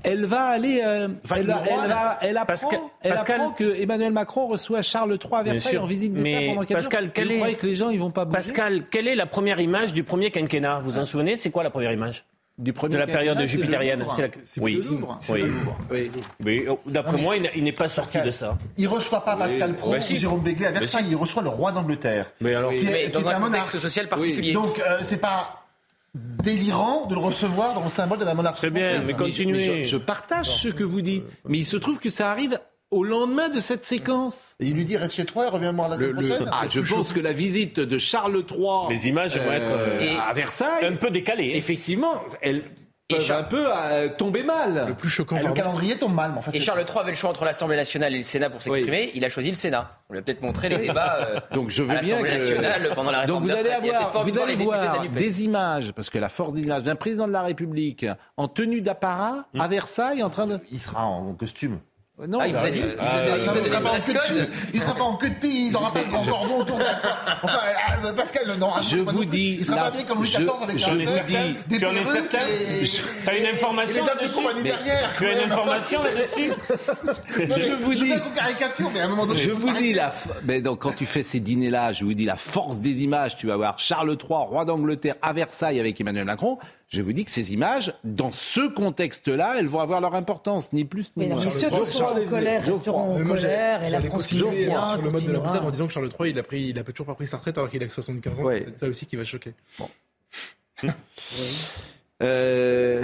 [0.04, 0.82] elle va aller.
[0.86, 4.48] euh, Enfin, elle, va- elle, va- elle apprend, Pascal- elle Pascal- apprend que Emmanuel Macron
[4.48, 7.14] reçoit Charles III à Versailles en visite d'État pendant quatre Pascal, jours.
[7.14, 9.16] quel Et vous est- croyez que les gens ils vont pas bouger Pascal, quelle est
[9.16, 12.26] la première image du premier quinquennat Vous vous en souvenez C'est quoi la première image
[12.60, 14.06] du premier de la période jupitérienne.
[14.12, 14.28] C'est la-
[14.64, 15.18] Oui, le Louvre.
[15.22, 15.42] C'est oui.
[15.42, 15.76] le Louvre.
[15.90, 16.12] Oui.
[16.40, 18.58] Mais d'après moi, il n'est pas sorti Pascal, de ça.
[18.78, 20.18] Il reçoit pas Pascal Pro Bah ou si.
[20.18, 21.10] Jérôme Béglé à Bah Versailles, si.
[21.12, 22.28] il reçoit le roi d'Angleterre.
[22.42, 23.66] Mais alors, Qui est- Mais qui dans est un monarque.
[23.66, 24.52] contexte social particulier.
[24.54, 25.63] Donc euh, c'est pas
[26.16, 29.06] délirant de le recevoir dans le symbole de la monarchie Très bien, française.
[29.08, 29.60] mais Mais continuez.
[29.62, 32.30] je, mais je- je partage ce que vous dites, mais il se trouve que ça
[32.30, 32.60] arrive
[32.92, 34.56] au lendemain de cette séquence.
[34.60, 36.50] Et il lui dit reste chez toi et reviens voir la semaine le- prochaine.
[36.52, 40.32] ah, je pense que la visite de Charles III Les images vont être euh, à
[40.34, 41.54] Versailles, un peu décalées.
[41.56, 42.64] effectivement, elles
[43.10, 44.86] Et Charles- un peu euh, tomber mal.
[44.88, 47.18] Le plus choquant, Eh, le calendrier tombe mal, mais enfin Et Charles III avait le
[47.18, 49.12] choix entre l'Assemblée nationale et le Sénat pour s'exprimer.
[49.14, 49.92] Il a choisi le Sénat.
[50.10, 52.36] On lui a peut-être montré les débats euh, Donc je veux à bien l'Assemblée que-
[52.36, 55.92] nationale pendant la réforme Donc vous allez avoir, vous voir allez de voir des images,
[55.92, 58.06] parce que la force d'image d'un président de la République
[58.38, 60.60] en tenue d'apparat à Versailles en train de.
[60.72, 61.80] il sera en costume.
[62.28, 63.82] Non, Ah, il vous a dit il donné sera
[64.96, 65.68] pas en queue de fille.
[65.68, 66.92] Il n'aura pas de grand cordon autour de la
[67.42, 67.73] Enfin, euh,
[68.12, 70.84] Pascal, non, Je vous non dis, Il sera la- pas habillé comme Louis XIV avec
[70.84, 72.86] un dis- des tu en es perruques certain et-
[73.26, 74.06] T'as une information
[74.64, 75.14] derrière.
[75.18, 76.52] Tu as une information là-dessus
[77.38, 79.40] Je vous dis- bien qu'on caricature, mais à un moment donné.
[79.40, 82.38] Je vous dis la, mais donc quand tu fais ces dîners-là, je vous dis la
[82.38, 83.38] force des images.
[83.38, 86.58] Tu vas voir Charles III, roi d'Angleterre, à Versailles avec Emmanuel Macron.
[86.94, 90.86] Je vous dis que ces images, dans ce contexte-là, elles vont avoir leur importance, ni
[90.86, 91.46] plus ni Mais non, moins.
[91.46, 95.10] mais ceux qui sont en colère resteront en colère et la France qui sur le
[95.10, 97.08] mode de la boutade en disant que Charles III, il a, pris, il a toujours
[97.08, 98.44] pas pris sa retraite alors qu'il a que 75 ans.
[98.44, 98.58] Ouais.
[98.60, 99.54] C'est peut-être ça aussi qui va choquer.
[102.22, 103.04] Euh,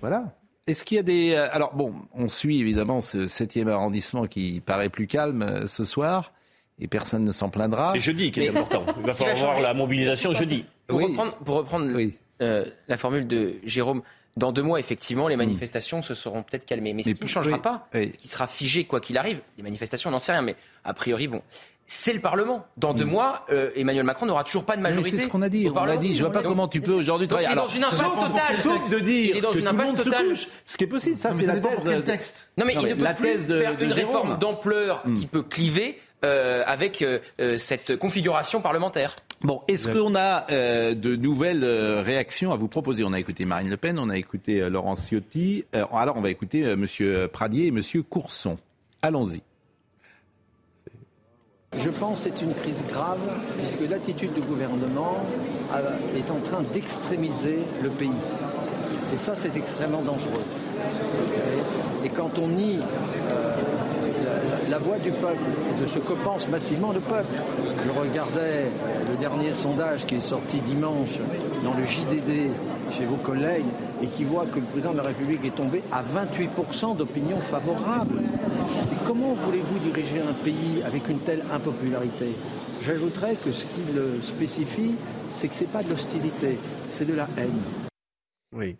[0.00, 0.36] voilà.
[0.66, 1.32] Est-ce qu'il y a des...
[1.34, 5.82] euh, Alors bon, on suit évidemment ce 7e arrondissement qui paraît plus calme euh, ce
[5.84, 6.32] soir,
[6.78, 7.92] et personne ne s'en plaindra.
[7.94, 8.84] C'est jeudi qui est important.
[9.00, 10.64] Il va falloir voir la mobilisation jeudi.
[10.86, 11.04] Pour Oui.
[11.06, 12.14] reprendre, pour reprendre Oui.
[12.42, 14.02] Euh, la formule de Jérôme,
[14.36, 16.92] dans deux mois, effectivement, les manifestations se seront peut-être calmées.
[16.94, 18.12] Mais ce Mais qui ne changera oui, pas, oui.
[18.12, 20.94] ce qui sera figé quoi qu'il arrive, les manifestations, on n'en sait rien, mais a
[20.94, 21.42] priori, bon,
[21.90, 22.66] c'est le Parlement.
[22.76, 25.16] Dans deux mois, euh, Emmanuel Macron n'aura toujours pas de Mais majorité.
[25.16, 25.68] c'est ce qu'on a dit.
[25.74, 26.14] On l'a dit.
[26.14, 27.52] Je vois pas Donc- comment tu peux aujourd'hui donc il travailler.
[27.52, 28.58] est dans Alors, une impasse sauf- totale.
[28.62, 30.28] Sauf de dire Il est dans que une tout le impasse monde se totale.
[30.28, 31.16] couche, ce qui est possible.
[31.16, 31.80] Ça, c'est la thèse.
[31.82, 32.50] quel de- texte.
[32.58, 35.26] Non, mais Non, il mais ne peut plus de- faire de une réforme d'ampleur qui
[35.26, 37.20] peut cliver euh, avec euh,
[37.56, 39.16] cette configuration parlementaire.
[39.42, 43.04] Bon, est-ce qu'on a euh, de nouvelles euh, réactions à vous proposer?
[43.04, 45.64] On a écouté Marine Le Pen, on a écouté euh, Laurent Ciotti.
[45.76, 48.58] Euh, alors, on va écouter euh, Monsieur Pradier et Monsieur Courson.
[49.00, 49.42] Allons-y.
[51.76, 53.20] Je pense que c'est une crise grave
[53.58, 55.22] puisque l'attitude du gouvernement
[56.16, 58.10] est en train d'extrémiser le pays.
[59.14, 60.42] Et ça, c'est extrêmement dangereux.
[62.04, 63.52] Et quand on nie euh,
[64.70, 65.38] la, voix du peuple
[65.70, 67.42] et de ce que pense massivement le peuple,
[67.84, 68.66] je regardais
[69.08, 71.18] le dernier sondage qui est sorti dimanche
[71.64, 72.50] dans le JDD
[72.96, 73.66] chez vos collègues
[74.02, 78.20] et qui voit que le président de la République est tombé à 28% d'opinion favorable.
[78.92, 82.34] Et comment voulez-vous diriger un pays avec une telle impopularité?
[82.84, 84.94] J'ajouterais que ce qui le spécifie,
[85.34, 86.58] c'est que ce n'est pas de l'hostilité,
[86.90, 87.60] c'est de la haine.
[88.54, 88.76] Oui.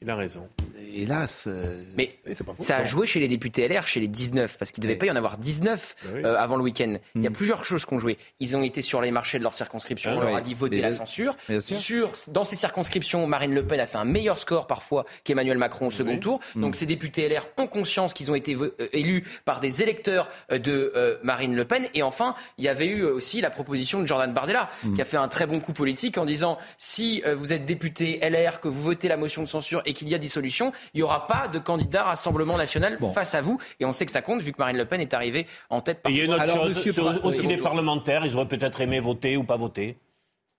[0.00, 0.48] Il a raison.
[0.96, 1.44] Hélas.
[1.46, 2.54] euh, Mais faux.
[2.58, 4.98] ça a joué chez les députés LR, chez les 19, parce qu'il ne devait Oui.
[4.98, 6.20] pas y en avoir 19 Bah oui.
[6.24, 6.94] euh, avant le week-end.
[7.14, 7.32] Il y a Mm.
[7.32, 8.16] plusieurs choses qui ont joué.
[8.40, 10.80] Ils ont été sur les marchés de leur circonscription, Ah on leur a dit voter
[10.80, 11.36] la censure.
[11.48, 11.76] Bien sûr.
[11.76, 15.88] Sur, dans ces circonscriptions, Marine Le Pen a fait un meilleur score parfois qu'Emmanuel Macron
[15.88, 16.20] au second Oui.
[16.20, 16.40] tour.
[16.54, 16.60] Mm.
[16.62, 20.58] Donc ces députés LR ont conscience qu'ils ont été euh, élus par des électeurs euh,
[20.58, 21.86] de euh, Marine Le Pen.
[21.94, 24.94] Et enfin, il y avait eu aussi la proposition de Jordan Bardella, Mm.
[24.94, 28.18] qui a fait un très bon coup politique en disant si euh, vous êtes député
[28.22, 31.02] LR, que vous votez la motion de censure et qu'il y a dissolution, il n'y
[31.02, 33.12] aura pas de candidat Rassemblement national Bon.
[33.12, 33.58] face à vous.
[33.80, 36.00] Et on sait que ça compte vu que Marine Le Pen est arrivée en tête
[36.06, 39.00] Et il y a une autre Alors, chose, aussi des parlementaires, ils auraient peut-être aimé
[39.00, 39.96] voter ou pas voter.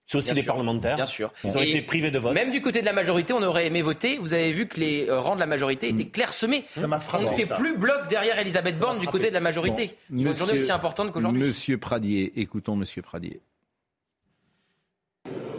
[0.10, 0.54] C'est aussi Bien des sûr.
[0.54, 0.96] parlementaires.
[0.96, 1.34] Bien sûr.
[1.44, 2.34] Ils ont Et été privés de vote.
[2.34, 4.18] Même du côté de la majorité, on aurait aimé voter.
[4.20, 6.64] Vous avez vu que les euh, rangs de la majorité étaient clairsemés.
[6.78, 7.56] Ça m'a On frappé, ne fait ça.
[7.56, 9.98] plus bloc derrière Elisabeth Borne du côté de la majorité.
[10.10, 11.42] Bon, Sur une journée aussi importante qu'aujourd'hui.
[11.44, 13.42] Monsieur Pradier, écoutons Monsieur Pradier.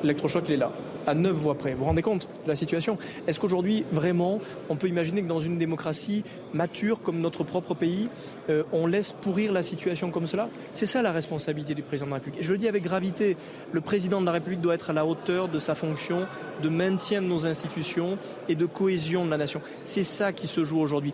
[0.02, 0.70] L'électrochoc, il est là,
[1.06, 1.72] à neuf voix près.
[1.72, 2.98] Vous vous rendez compte de la situation?
[3.26, 8.08] Est-ce qu'aujourd'hui, vraiment, on peut imaginer que dans une démocratie mature comme notre propre pays,
[8.48, 10.48] euh, on laisse pourrir la situation comme cela?
[10.74, 12.40] C'est ça la responsabilité du président de la République.
[12.40, 13.36] Et je le dis avec gravité,
[13.72, 16.26] le président de la République doit être à la hauteur de sa fonction
[16.62, 18.18] de maintien de nos institutions
[18.48, 19.60] et de cohésion de la nation.
[19.84, 21.12] C'est ça qui se joue aujourd'hui.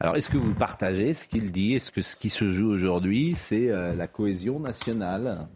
[0.00, 1.74] Alors, est-ce que vous partagez ce qu'il dit?
[1.74, 5.48] Est-ce que ce qui se joue aujourd'hui, c'est euh, la cohésion nationale?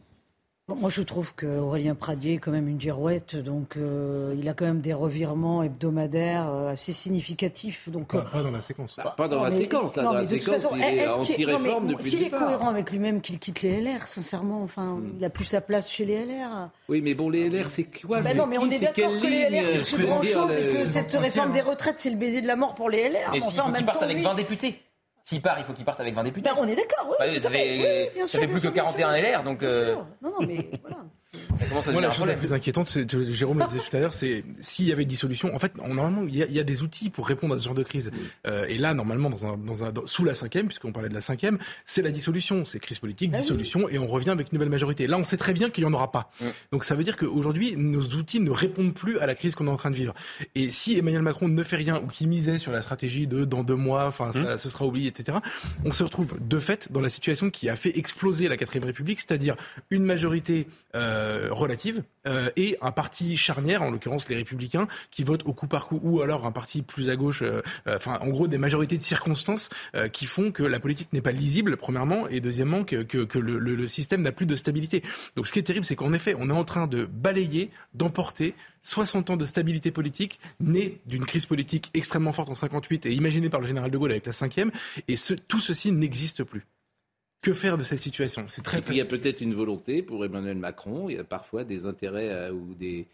[0.69, 4.65] Moi, je trouve qu'Aurélien Pradier est quand même une girouette, donc euh, il a quand
[4.65, 7.89] même des revirements hebdomadaires euh, assez significatifs.
[7.89, 8.97] Donc, pas, pas, dans la séquence.
[8.97, 10.03] Bah, pas dans non, la mais, séquence, là.
[10.05, 13.41] Non, dans la séquence, façon, il est anti-réforme depuis S'il est cohérent avec lui-même qu'il
[13.41, 15.15] quitte les LR, sincèrement, enfin, hmm.
[15.19, 16.71] il a plus sa place chez les LR.
[16.89, 19.51] Oui, mais bon, les LR, c'est quoi bah Non, mais on est d'accord que les
[19.51, 22.55] LR, c'est plus grand-chose et que cette réforme des retraites, c'est le baiser de la
[22.55, 23.31] mort pour les LR.
[23.33, 24.81] Mais s'il faut qu'ils partent avec 20 députés
[25.25, 26.51] s'il part, il faut qu'il parte avec 20 députés.
[26.51, 27.17] Ben, on est d'accord, oui.
[27.19, 29.63] Bah, ça fait, oui, ça fait plus que 41 LR, donc.
[29.63, 29.95] Euh...
[30.21, 30.99] Non, non, mais voilà.
[31.93, 34.87] Moi, la chose la plus inquiétante, c'est, Jérôme le disait tout à l'heure, c'est s'il
[34.87, 35.55] y avait dissolution.
[35.55, 37.65] En fait, normalement, il y, a, il y, a, des outils pour répondre à ce
[37.65, 38.11] genre de crise.
[38.47, 41.15] Euh, et là, normalement, dans un, dans un, dans, sous la cinquième, puisqu'on parlait de
[41.15, 42.65] la cinquième, c'est la dissolution.
[42.67, 43.95] C'est crise politique, ah dissolution, oui.
[43.95, 45.07] et on revient avec une nouvelle majorité.
[45.07, 46.31] Là, on sait très bien qu'il n'y en aura pas.
[46.71, 49.71] Donc, ça veut dire qu'aujourd'hui, nos outils ne répondent plus à la crise qu'on est
[49.71, 50.15] en train de vivre.
[50.55, 53.65] Et si Emmanuel Macron ne fait rien ou qu'il misait sur la stratégie de dans
[53.65, 55.39] deux mois, enfin, ça, ce sera oublié, etc.,
[55.85, 59.21] on se retrouve de fait dans la situation qui a fait exploser la quatrième République,
[59.21, 59.57] c'est-à-dire
[59.91, 65.47] une majorité euh, relative euh, et un parti charnière, en l'occurrence les Républicains, qui votent
[65.47, 68.29] au coup par coup, ou alors un parti plus à gauche, euh, euh enfin en
[68.29, 72.29] gros des majorités de circonstances euh, qui font que la politique n'est pas lisible, premièrement,
[72.29, 75.03] et deuxièmement que, que, le, système n'a plus de stabilité.
[75.37, 78.55] Donc ce qui est terrible, c'est qu'en effet, on est en train de balayer, d'emporter
[78.83, 83.51] 60 ans de stabilité politique, née d'une crise politique extrêmement forte en 58 et imaginée
[83.51, 84.71] par le général de Gaulle avec la cinquième,
[85.09, 85.17] et
[85.49, 86.65] tout ceci n'existe plus.
[87.43, 88.45] Que faire de cette situation?
[88.47, 88.95] C'est très, très...
[88.95, 92.31] Il y a peut-être une volonté pour Emmanuel Macron, il y a parfois des intérêts
[92.31, 93.09] euh, ou des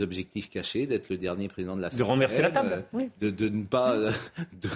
[0.00, 2.70] objectifs cachés d'être le dernier président de la De renverser la table.
[2.72, 3.10] Euh, oui.
[3.20, 3.96] De, de, ne pas,
[4.62, 4.68] de,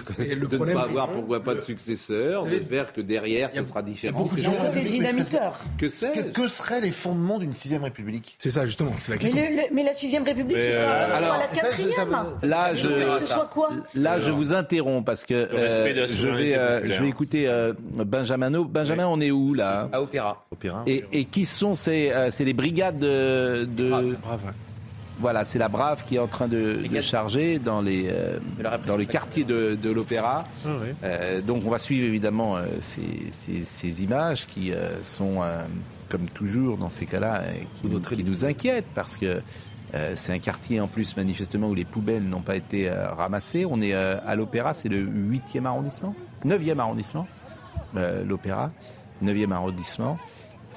[0.45, 4.27] de ne pas avoir pourquoi pas de successeur, de faire que derrière, ça sera différent.
[4.27, 5.59] C'est des dynamiteurs.
[5.77, 8.35] Que, que, que, seraient les fondements d'une sixième république?
[8.37, 9.39] C'est ça, justement, c'est la question.
[9.39, 11.91] Mais, le, le, mais la sixième république, ce sera euh, alors, la quatrième.
[11.91, 12.87] Ça, ça, là, je,
[13.49, 13.69] quoi?
[13.95, 18.49] Là, je vous interromps parce que euh, je, vais, euh, je vais écouter euh, Benjamin.
[18.61, 20.45] Benjamin, on est où là À Opéra.
[20.51, 20.83] Opéra.
[20.87, 23.65] Et, et qui sont ces, les brigades de.
[23.65, 23.89] de...
[23.89, 24.51] Brave, brave, ouais.
[25.19, 28.39] Voilà, c'est la Brave qui est en train de, de charger dans, les, euh,
[28.87, 30.45] dans le quartier de, de l'Opéra.
[30.65, 30.87] Ah, oui.
[31.03, 35.65] euh, donc on va suivre évidemment euh, ces, ces, ces, images qui euh, sont, euh,
[36.07, 37.43] comme toujours dans ces cas-là,
[37.75, 39.41] qui, nous, qui nous inquiètent parce que
[40.13, 43.65] c'est un quartier en plus manifestement où les poubelles n'ont pas été ramassées.
[43.65, 46.13] On est à l'Opéra, c'est le 8e arrondissement
[46.45, 47.27] 9e arrondissement,
[47.95, 48.69] l'Opéra,
[49.23, 50.19] 9e arrondissement.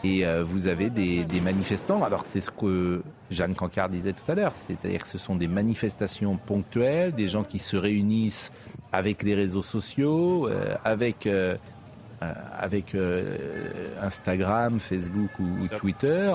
[0.05, 2.03] Et euh, vous avez des, des manifestants.
[2.03, 5.46] Alors c'est ce que Jeanne Cancard disait tout à l'heure, c'est-à-dire que ce sont des
[5.46, 8.53] manifestations ponctuelles, des gens qui se réunissent
[8.90, 11.57] avec les réseaux sociaux, euh, avec euh,
[12.59, 12.94] avec
[14.00, 16.30] Instagram, Facebook ou, ou Twitter.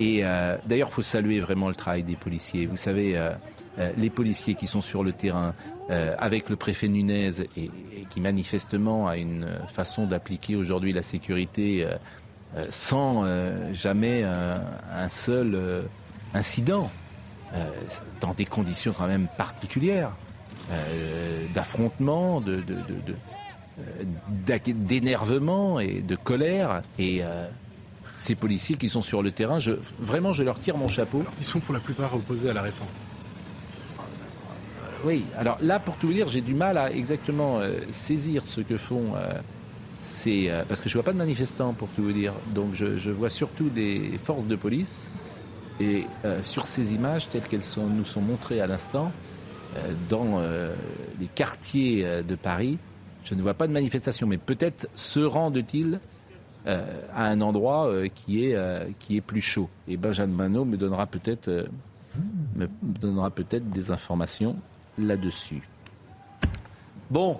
[0.00, 0.22] Et
[0.66, 2.66] d'ailleurs, il faut saluer vraiment le travail des policiers.
[2.66, 3.16] Vous savez,
[3.96, 5.54] les policiers qui sont sur le terrain,
[5.88, 7.70] avec le préfet Nunez, et, et,
[8.10, 11.96] qui manifestement a une façon d'appliquer aujourd'hui la sécurité euh,
[12.68, 14.58] sans euh, jamais euh,
[14.92, 15.84] un seul
[16.34, 16.90] incident,
[18.20, 20.10] dans des conditions quand même particulières,
[21.54, 22.74] d'affrontement, de, de,
[24.46, 26.82] de, d'énervement et de colère.
[26.98, 27.22] Et
[28.18, 31.22] ces policiers qui sont sur le terrain, je, vraiment, je leur tire mon chapeau.
[31.38, 32.90] Ils sont pour la plupart opposés à la réforme.
[35.04, 37.60] Oui, alors là, pour tout dire, j'ai du mal à exactement
[37.92, 39.12] saisir ce que font
[40.04, 42.34] c'est euh, parce que je vois pas de manifestants pour tout vous dire.
[42.54, 45.10] Donc je, je vois surtout des forces de police.
[45.80, 49.10] Et euh, sur ces images telles qu'elles sont, nous sont montrées à l'instant,
[49.76, 50.40] euh, dans
[51.18, 52.78] les quartiers de Paris,
[53.24, 54.26] je ne vois pas de manifestation.
[54.26, 55.98] Mais peut-être se rendent-ils
[56.66, 58.56] à un endroit qui est
[58.98, 59.68] qui est plus chaud.
[59.88, 61.66] Et Benjamin Manot me donnera peut-être
[62.54, 64.56] me donnera peut-être des informations
[64.98, 65.68] là-dessus.
[67.10, 67.38] Bon,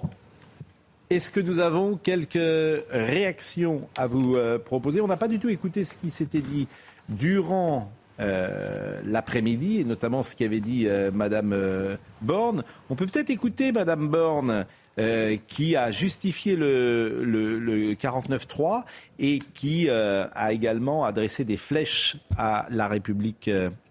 [1.14, 5.00] est-ce que nous avons quelques réactions à vous euh, proposer?
[5.00, 6.66] On n'a pas du tout écouté ce qui s'était dit
[7.08, 12.62] durant euh, l'après-midi, et notamment ce qu'avait dit euh, Madame euh, Borne.
[12.88, 14.66] On peut peut-être écouter Madame Borne,
[15.48, 18.84] qui a justifié le, le, le 49-3
[19.18, 23.50] et qui a également adressé des flèches à la République,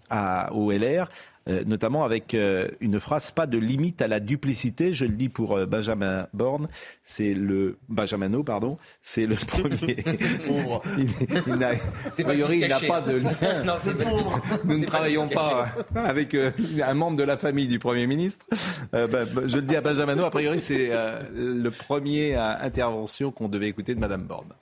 [0.09, 1.09] à, au LR,
[1.49, 4.93] euh, notamment avec euh, une phrase pas de limite à la duplicité.
[4.93, 6.69] Je le dis pour euh, Benjamin Borne,
[7.03, 9.97] c'est le Benjamino, pardon, c'est le premier.
[10.97, 11.09] il,
[11.47, 13.63] il n'a, a priori, il n'a pas de lien.
[13.65, 14.41] non, c'est pauvre.
[14.63, 18.45] Nous ne travaillons pas avec un membre de la famille du Premier ministre.
[18.91, 20.91] Ben, je le dis à Benjamino, a priori, c'est
[21.35, 24.53] le premier intervention qu'on devait écouter de Madame Borne.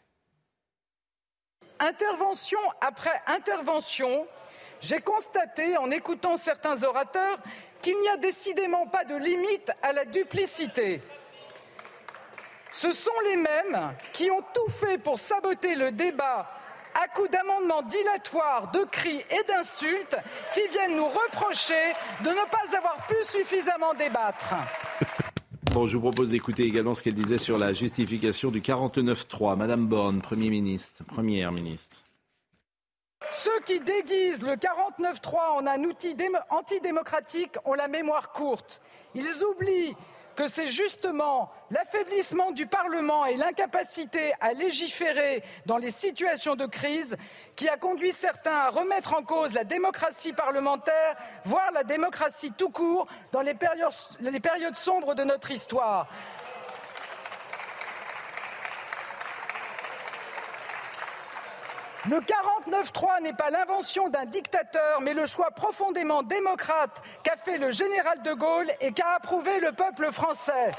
[1.79, 4.25] Intervention après intervention,
[4.81, 7.37] j'ai constaté, en écoutant certains orateurs,
[7.81, 11.01] qu'il n'y a décidément pas de limite à la duplicité.
[12.71, 16.49] Ce sont les mêmes qui ont tout fait pour saboter le débat
[16.93, 20.17] à coups d'amendements dilatoires, de cris et d'insultes
[20.53, 24.55] qui viennent nous reprocher de ne pas avoir pu suffisamment débattre.
[25.73, 29.55] Je vous propose d'écouter également ce qu'elle disait sur la justification du 49-3.
[29.55, 31.97] Madame Borne, Premier ministre, Première ministre.
[33.29, 36.15] Ceux qui déguisent le 49-3 en un outil
[36.49, 38.81] antidémocratique ont la mémoire courte.
[39.13, 39.95] Ils oublient
[40.35, 47.17] que c'est justement l'affaiblissement du Parlement et l'incapacité à légiférer dans les situations de crise
[47.55, 51.15] qui a conduit certains à remettre en cause la démocratie parlementaire,
[51.45, 56.07] voire la démocratie tout court, dans les périodes, les périodes sombres de notre histoire.
[62.09, 67.69] Le 49-3 n'est pas l'invention d'un dictateur, mais le choix profondément démocrate qu'a fait le
[67.69, 70.71] général de Gaulle et qu'a approuvé le peuple français.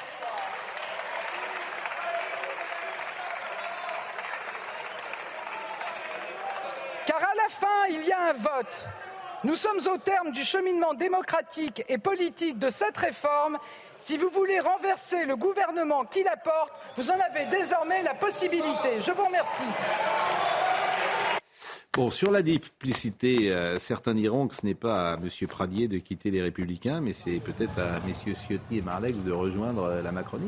[7.06, 8.88] Car à la fin, il y a un vote.
[9.44, 13.58] Nous sommes au terme du cheminement démocratique et politique de cette réforme.
[13.98, 19.00] Si vous voulez renverser le gouvernement qui la porte, vous en avez désormais la possibilité.
[19.00, 19.64] Je vous remercie.
[21.94, 25.28] Bon, sur la duplicité, euh, certains diront que ce n'est pas à M.
[25.46, 28.14] Pradier de quitter les Républicains, mais c'est peut-être à M.
[28.34, 30.46] Ciotti et Marlex de rejoindre euh, la Macronie.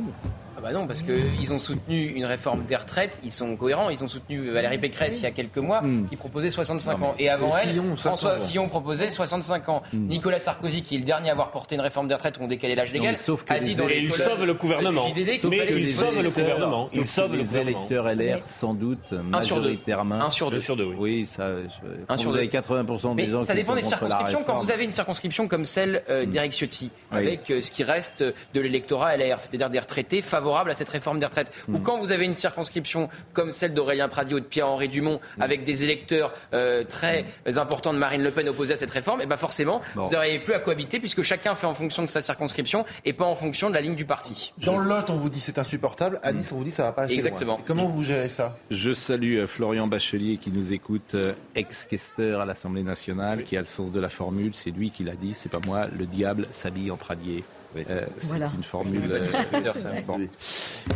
[0.57, 4.03] Ah bah non, parce qu'ils ont soutenu une réforme des retraites, ils sont cohérents, ils
[4.03, 6.07] ont soutenu Valérie Pécresse il y a quelques mois, Hmm.
[6.09, 7.15] qui proposait 65 ans.
[7.19, 9.83] Et avant elle, Fillon, François Fillon proposait 65 ans.
[9.93, 10.07] Hmm.
[10.07, 12.47] Nicolas Sarkozy, qui est le dernier à avoir porté une réforme des retraites où on
[12.47, 15.03] décalait l'âge Non, légal, mais sauf que a dit dans les il sauve le gouvernement.
[15.51, 16.87] Mais il sauve le gouvernement.
[16.95, 19.63] Il sauve le les électeurs LR, sans doute, Un sur deux.
[19.63, 20.15] majoritairement.
[20.23, 20.57] Un sur deux.
[20.57, 21.27] Deux sur deux, oui.
[21.37, 21.49] Ça.
[21.63, 22.39] je- sur vous deux.
[22.43, 24.45] avez 80% des Mais gens ça qui dépend sont des circonscriptions.
[24.45, 27.19] Quand vous avez une circonscription comme celle euh, d'Éric Ciotti, Oui.
[27.19, 31.19] avec euh, ce qui reste de l'électorat LR, c'est-à-dire des retraités favorables à cette réforme
[31.19, 34.89] des retraites, ou quand vous avez une circonscription comme celle d'Aurélien Pradier ou de Pierre-Henri
[34.89, 37.25] Dumont, avec des électeurs euh, très
[37.57, 40.07] importants de Marine Le Pen opposés à cette réforme, et ben forcément, Bon.
[40.07, 43.25] vous n'auriez plus à cohabiter puisque chacun fait en fonction de sa circonscription et pas
[43.25, 44.53] en fonction de la ligne du parti.
[44.65, 46.19] Dans le Lot, on vous dit c'est insupportable.
[46.23, 47.55] À Nice, on vous dit ça va pas assez Exactement.
[47.55, 47.63] loin.
[47.67, 48.57] Comment vous gérez ça?
[48.71, 51.15] Je salue euh, Florian Bachelier qui nous écoute,
[51.55, 54.53] ex-questeur à l'Assemblée nationale, qui a le sens de la formule.
[54.55, 55.87] C'est lui qui l'a dit, c'est pas moi.
[55.97, 57.45] Le diable s'habille en Pradier.
[57.77, 58.53] Euh, c'est Voilà.
[58.57, 59.11] une formule.
[59.11, 60.29] Euh, bon.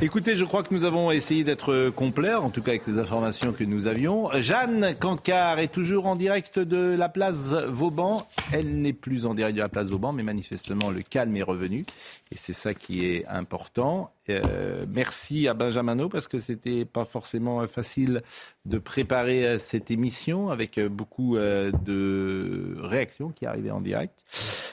[0.01, 3.53] Écoutez, je crois que nous avons essayé d'être complets, en tout cas avec les informations
[3.53, 4.29] que nous avions.
[4.41, 8.25] Jeanne Cancard est toujours en direct de la place Vauban.
[8.53, 11.85] Elle n'est plus en direct de la place Vauban, mais manifestement le calme est revenu.
[12.31, 14.13] Et c'est ça qui est important.
[14.31, 18.23] Euh, merci à Benjamin parce que c'était pas forcément facile
[18.67, 24.19] de préparer euh, cette émission avec euh, beaucoup de réactions qui arrivaient en direct.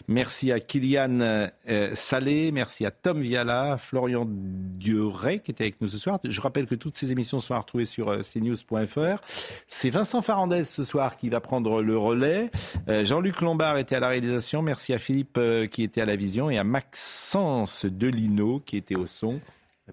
[0.08, 1.50] Merci à Kylian
[1.94, 6.20] Salé, merci à Tom Viala, Florian Dieuret qui était avec nous ce soir.
[6.24, 9.22] Je rappelle que toutes ces émissions sont à retrouver sur cnews.fr.
[9.68, 12.52] C'est Vincent Farandez ce soir qui va prendre le relais.
[12.88, 14.62] Jean-Luc Lombard était à la réalisation.
[14.62, 15.40] Merci à Philippe
[15.72, 17.45] qui était à la vision et à Maxence
[17.84, 19.40] Delino qui était au son.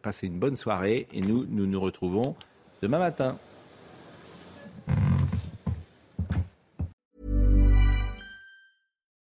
[0.03, 2.35] Passez une bonne soirée et nous, nous nous retrouvons
[2.81, 3.39] demain matin.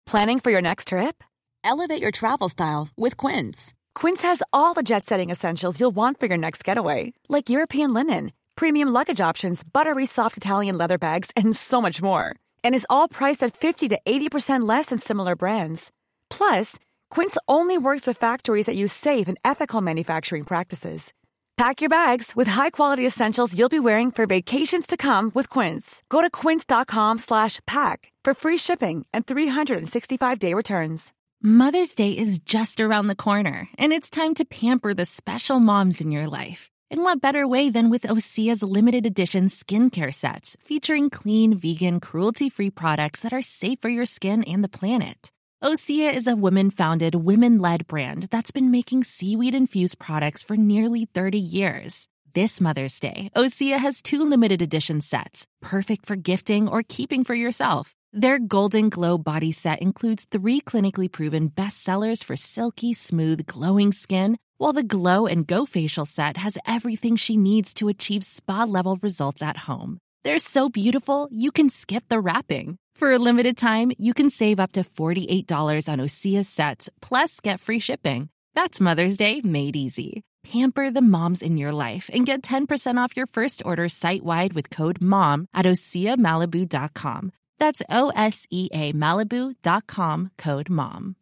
[0.06, 1.22] Planning for your next trip?
[1.64, 3.74] Elevate your travel style with Quince.
[3.94, 7.92] Quince has all the jet setting essentials you'll want for your next getaway, like European
[7.92, 12.34] linen, premium luggage options, buttery soft Italian leather bags, and so much more.
[12.62, 15.90] And is all priced at 50 to 80% less than similar brands.
[16.30, 16.78] Plus,
[17.10, 21.12] Quince only works with factories that use safe and ethical manufacturing practices.
[21.56, 26.02] Pack your bags with high-quality essentials you'll be wearing for vacations to come with Quince.
[26.10, 31.14] Go to quince.com slash pack for free shipping and 365-day returns.
[31.42, 36.02] Mother's Day is just around the corner, and it's time to pamper the special moms
[36.02, 36.70] in your life.
[36.90, 42.50] And what better way than with Osea's limited edition skincare sets featuring clean, vegan, cruelty
[42.50, 45.30] free products that are safe for your skin and the planet?
[45.64, 50.54] Osea is a women founded, women led brand that's been making seaweed infused products for
[50.54, 52.08] nearly 30 years.
[52.34, 57.34] This Mother's Day, Osea has two limited edition sets, perfect for gifting or keeping for
[57.34, 57.94] yourself.
[58.12, 64.36] Their Golden Glow body set includes three clinically proven bestsellers for silky, smooth, glowing skin,
[64.58, 68.98] while the Glow and Go facial set has everything she needs to achieve spa level
[69.00, 69.96] results at home.
[70.22, 72.76] They're so beautiful, you can skip the wrapping.
[72.96, 77.60] For a limited time, you can save up to $48 on Osea's sets, plus get
[77.60, 78.30] free shipping.
[78.54, 80.22] That's Mother's Day made easy.
[80.50, 84.54] Pamper the moms in your life and get 10% off your first order site wide
[84.54, 87.32] with code MOM at OseaMalibu.com.
[87.58, 91.16] That's O S E A Malibu.com code MOM.